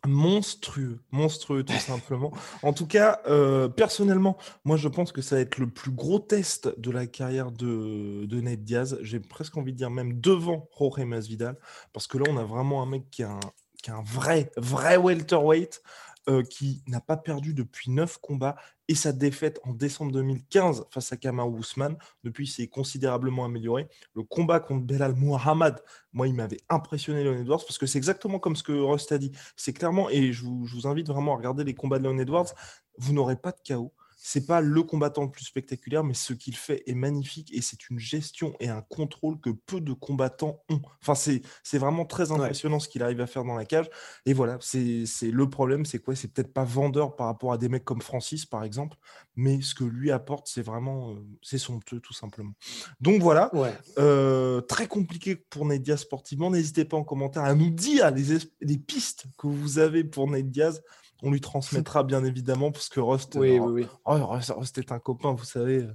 monstrueux, 0.06 1.00
monstrueux 1.10 1.62
tout 1.62 1.72
simplement. 1.74 2.32
En 2.62 2.72
tout 2.72 2.86
cas, 2.86 3.20
euh, 3.26 3.68
personnellement, 3.68 4.38
moi 4.64 4.76
je 4.76 4.88
pense 4.88 5.12
que 5.12 5.22
ça 5.22 5.36
va 5.36 5.42
être 5.42 5.58
le 5.58 5.68
plus 5.68 5.90
gros 5.90 6.18
test 6.18 6.78
de 6.78 6.90
la 6.90 7.06
carrière 7.06 7.52
de, 7.52 8.24
de 8.26 8.40
Ned 8.40 8.64
Diaz. 8.64 8.98
J'ai 9.02 9.20
presque 9.20 9.56
envie 9.56 9.72
de 9.72 9.78
dire 9.78 9.90
même 9.90 10.20
devant 10.20 10.68
Jorge 10.78 11.00
Masvidal, 11.00 11.56
parce 11.92 12.06
que 12.06 12.18
là 12.18 12.24
on 12.28 12.36
a 12.36 12.44
vraiment 12.44 12.82
un 12.82 12.86
mec 12.86 13.10
qui 13.10 13.22
un, 13.22 13.40
qui 13.82 13.90
a 13.90 13.96
un 13.96 14.02
vrai, 14.02 14.50
vrai 14.56 14.96
welterweight. 14.96 15.82
Euh, 16.28 16.42
qui 16.42 16.82
n'a 16.86 17.00
pas 17.00 17.16
perdu 17.16 17.54
depuis 17.54 17.90
9 17.90 18.18
combats 18.18 18.54
et 18.88 18.94
sa 18.94 19.10
défaite 19.10 19.58
en 19.64 19.72
décembre 19.72 20.12
2015 20.12 20.84
face 20.90 21.12
à 21.14 21.16
Kamau 21.16 21.48
Ousmane, 21.48 21.96
depuis, 22.24 22.46
s'est 22.46 22.68
considérablement 22.68 23.46
amélioré. 23.46 23.88
Le 24.14 24.22
combat 24.22 24.60
contre 24.60 24.84
Belal 24.84 25.14
Muhammad, 25.14 25.82
moi, 26.12 26.28
il 26.28 26.34
m'avait 26.34 26.60
impressionné, 26.68 27.24
Leon 27.24 27.40
Edwards, 27.40 27.64
parce 27.64 27.78
que 27.78 27.86
c'est 27.86 27.96
exactement 27.96 28.38
comme 28.38 28.54
ce 28.54 28.62
que 28.62 28.72
Rust 28.72 29.10
a 29.12 29.18
dit. 29.18 29.32
C'est 29.56 29.72
clairement, 29.72 30.10
et 30.10 30.30
je 30.34 30.44
vous, 30.44 30.86
invite 30.86 31.08
vraiment 31.08 31.32
à 31.32 31.36
regarder 31.38 31.64
les 31.64 31.74
combats 31.74 31.98
de 31.98 32.04
Leon 32.04 32.18
Edwards, 32.18 32.52
vous 32.98 33.14
n'aurez 33.14 33.36
pas 33.36 33.52
de 33.52 33.60
chaos. 33.64 33.94
C'est 34.22 34.44
pas 34.46 34.60
le 34.60 34.82
combattant 34.82 35.24
le 35.24 35.30
plus 35.30 35.46
spectaculaire, 35.46 36.04
mais 36.04 36.12
ce 36.12 36.34
qu'il 36.34 36.54
fait 36.54 36.82
est 36.86 36.94
magnifique 36.94 37.50
et 37.54 37.62
c'est 37.62 37.88
une 37.88 37.98
gestion 37.98 38.54
et 38.60 38.68
un 38.68 38.82
contrôle 38.82 39.40
que 39.40 39.48
peu 39.48 39.80
de 39.80 39.94
combattants 39.94 40.62
ont. 40.68 40.82
Enfin, 41.00 41.14
c'est 41.14 41.78
vraiment 41.78 42.04
très 42.04 42.30
impressionnant 42.30 42.78
ce 42.78 42.88
qu'il 42.88 43.02
arrive 43.02 43.22
à 43.22 43.26
faire 43.26 43.44
dans 43.44 43.54
la 43.54 43.64
cage. 43.64 43.88
Et 44.26 44.34
voilà, 44.34 44.58
c'est 44.60 45.06
le 45.22 45.48
problème, 45.48 45.86
c'est 45.86 46.00
quoi? 46.00 46.14
C'est 46.14 46.28
peut-être 46.28 46.52
pas 46.52 46.64
vendeur 46.64 47.16
par 47.16 47.28
rapport 47.28 47.54
à 47.54 47.58
des 47.58 47.70
mecs 47.70 47.84
comme 47.84 48.02
Francis, 48.02 48.44
par 48.44 48.62
exemple, 48.62 48.98
mais 49.36 49.62
ce 49.62 49.74
que 49.74 49.84
lui 49.84 50.10
apporte, 50.10 50.48
c'est 50.48 50.62
vraiment, 50.62 51.12
euh, 51.12 51.26
c'est 51.40 51.58
somptueux, 51.58 52.00
tout 52.00 52.12
simplement. 52.12 52.52
Donc 53.00 53.22
voilà, 53.22 53.50
euh, 53.98 54.60
très 54.60 54.86
compliqué 54.86 55.34
pour 55.34 55.64
Ned 55.64 55.96
sportivement. 55.96 56.50
N'hésitez 56.50 56.84
pas 56.84 56.98
en 56.98 57.04
commentaire 57.04 57.44
à 57.44 57.54
nous 57.54 57.70
dire 57.70 58.10
les, 58.10 58.36
les 58.60 58.78
pistes 58.78 59.24
que 59.38 59.46
vous 59.46 59.78
avez 59.78 60.04
pour 60.04 60.28
Ned 60.28 60.50
Diaz. 60.50 60.82
On 61.22 61.30
lui 61.30 61.40
transmettra 61.40 62.02
bien 62.04 62.24
évidemment 62.24 62.72
parce 62.72 62.88
que 62.88 63.00
Rust, 63.00 63.36
oui, 63.36 63.58
oui, 63.58 63.82
oui. 63.82 63.86
Oh, 64.04 64.16
Rust, 64.26 64.78
est 64.78 64.92
un 64.92 64.98
copain, 64.98 65.32
vous 65.32 65.44
savez. 65.44 65.86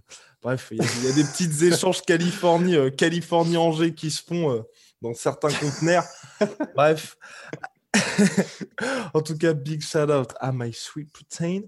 Bref, 0.41 0.69
il 0.71 0.77
y, 0.77 1.07
a 1.07 1.13
des 1.13 1.23
petites 1.23 1.61
échanges 1.73 2.01
Californie, 2.01 2.75
euh, 2.75 2.89
Californie-Angers 2.89 3.93
qui 3.93 4.11
se 4.11 4.21
font 4.21 4.51
euh, 4.51 4.61
dans 5.01 5.13
certains 5.13 5.49
conteneurs. 5.49 6.05
Bref. 6.75 7.17
en 9.13 9.21
tout 9.21 9.37
cas, 9.37 9.53
big 9.53 9.81
shout 9.81 10.11
out 10.11 10.33
à 10.39 10.51
My 10.51 10.71
Sweet 10.71 11.11
Protein. 11.11 11.61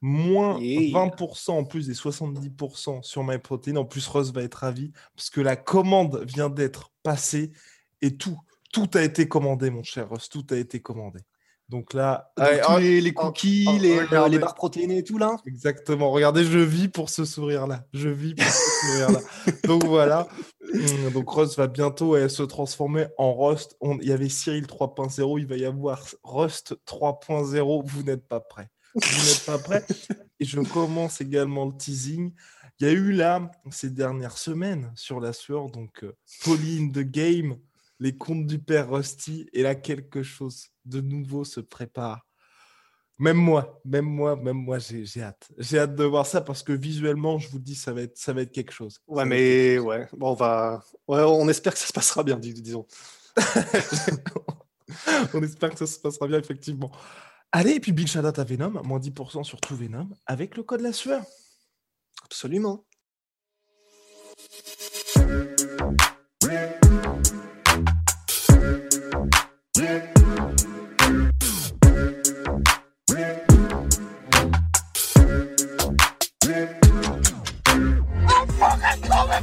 Moins 0.00 0.60
20% 0.60 1.50
en 1.50 1.64
plus 1.64 1.88
des 1.88 1.94
70% 1.94 3.02
sur 3.02 3.24
My 3.24 3.38
Protein. 3.38 3.76
En 3.76 3.84
plus, 3.84 4.06
Rust 4.06 4.32
va 4.32 4.42
être 4.42 4.56
ravi 4.56 4.92
parce 5.16 5.30
que 5.30 5.40
la 5.40 5.56
commande 5.56 6.22
vient 6.24 6.50
d'être 6.50 6.92
passée 7.02 7.52
et 8.00 8.16
tout, 8.16 8.38
tout 8.72 8.88
a 8.94 9.02
été 9.02 9.26
commandé, 9.26 9.70
mon 9.70 9.82
cher 9.82 10.08
Rust. 10.08 10.30
Tout 10.30 10.46
a 10.50 10.56
été 10.56 10.80
commandé. 10.80 11.20
Donc 11.68 11.92
là, 11.92 12.32
oh, 12.38 12.78
les, 12.78 13.12
cookies, 13.12 13.66
les, 13.78 14.00
les, 14.30 14.38
barres 14.38 14.54
protéinées 14.54 14.98
et 14.98 15.04
tout 15.04 15.18
là. 15.18 15.36
Exactement. 15.44 16.10
Regardez, 16.10 16.44
je 16.44 16.58
vis 16.58 16.88
pour 16.88 17.10
ce 17.10 17.26
sourire-là. 17.26 17.84
Je 17.92 18.08
vis 18.08 18.34
pour 18.34 18.46
ce 18.46 18.86
sourire-là. 18.86 19.20
Donc 19.64 19.84
voilà. 19.84 20.28
Hum, 20.72 21.10
donc 21.12 21.30
Rust 21.30 21.56
va 21.56 21.66
bientôt 21.66 22.28
se 22.28 22.42
transformer 22.42 23.06
en 23.16 23.34
Rust. 23.34 23.76
Il 24.02 24.06
y 24.06 24.12
avait 24.12 24.28
Cyril 24.28 24.64
3.0, 24.64 25.40
il 25.40 25.46
va 25.46 25.56
y 25.56 25.64
avoir 25.64 26.04
Rust 26.22 26.76
3.0. 26.86 27.82
Vous 27.86 28.02
n'êtes 28.02 28.26
pas 28.26 28.40
prêts. 28.40 28.68
Vous 28.94 29.00
n'êtes 29.00 29.44
pas 29.46 29.58
prêts. 29.58 29.84
Et 30.40 30.44
je 30.44 30.60
commence 30.60 31.20
également 31.20 31.64
le 31.64 31.76
teasing. 31.76 32.32
Il 32.80 32.86
y 32.86 32.90
a 32.90 32.92
eu 32.92 33.12
là, 33.12 33.50
ces 33.70 33.90
dernières 33.90 34.38
semaines, 34.38 34.92
sur 34.94 35.20
la 35.20 35.32
sueur, 35.32 35.68
donc 35.68 36.04
euh, 36.04 36.16
Pauline 36.44 36.92
de 36.92 37.02
Game, 37.02 37.58
les 38.00 38.16
contes 38.16 38.46
du 38.46 38.58
père 38.58 38.90
Rusty, 38.90 39.48
et 39.52 39.62
là, 39.62 39.74
quelque 39.74 40.22
chose 40.22 40.68
de 40.84 41.00
nouveau 41.00 41.44
se 41.44 41.60
prépare. 41.60 42.26
Même 43.18 43.36
moi, 43.36 43.80
même 43.84 44.04
moi, 44.04 44.36
même 44.36 44.56
moi, 44.56 44.78
j'ai 44.78 45.22
hâte. 45.22 45.48
J'ai 45.58 45.80
hâte 45.80 45.96
de 45.96 46.04
voir 46.04 46.24
ça 46.24 46.40
parce 46.40 46.62
que 46.62 46.72
visuellement, 46.72 47.38
je 47.38 47.48
vous 47.48 47.58
dis, 47.58 47.74
ça 47.74 47.92
va 47.92 48.02
être, 48.02 48.16
ça 48.16 48.32
va 48.32 48.42
être 48.42 48.52
quelque 48.52 48.70
chose. 48.70 49.00
Ouais, 49.08 49.24
mais 49.24 49.78
ouais, 49.78 50.06
bon, 50.16 50.30
on 50.30 50.34
va, 50.34 50.84
ouais, 51.08 51.22
on 51.22 51.48
espère 51.48 51.72
que 51.72 51.80
ça 51.80 51.88
se 51.88 51.92
passera 51.92 52.22
bien, 52.22 52.36
disons. 52.36 52.86
on 55.34 55.42
espère 55.42 55.70
que 55.70 55.78
ça 55.78 55.86
se 55.86 55.98
passera 55.98 56.28
bien, 56.28 56.38
effectivement. 56.38 56.92
Allez, 57.50 57.72
et 57.72 57.80
puis 57.80 57.90
Big 57.90 58.06
Shout 58.06 58.24
à 58.24 58.44
Venom, 58.44 58.82
moins 58.84 59.00
10% 59.00 59.42
sur 59.42 59.60
tout 59.60 59.74
Venom, 59.74 60.08
avec 60.26 60.56
le 60.56 60.62
code 60.62 60.82
la 60.82 60.92
sueur. 60.92 61.24
Absolument. 62.24 62.84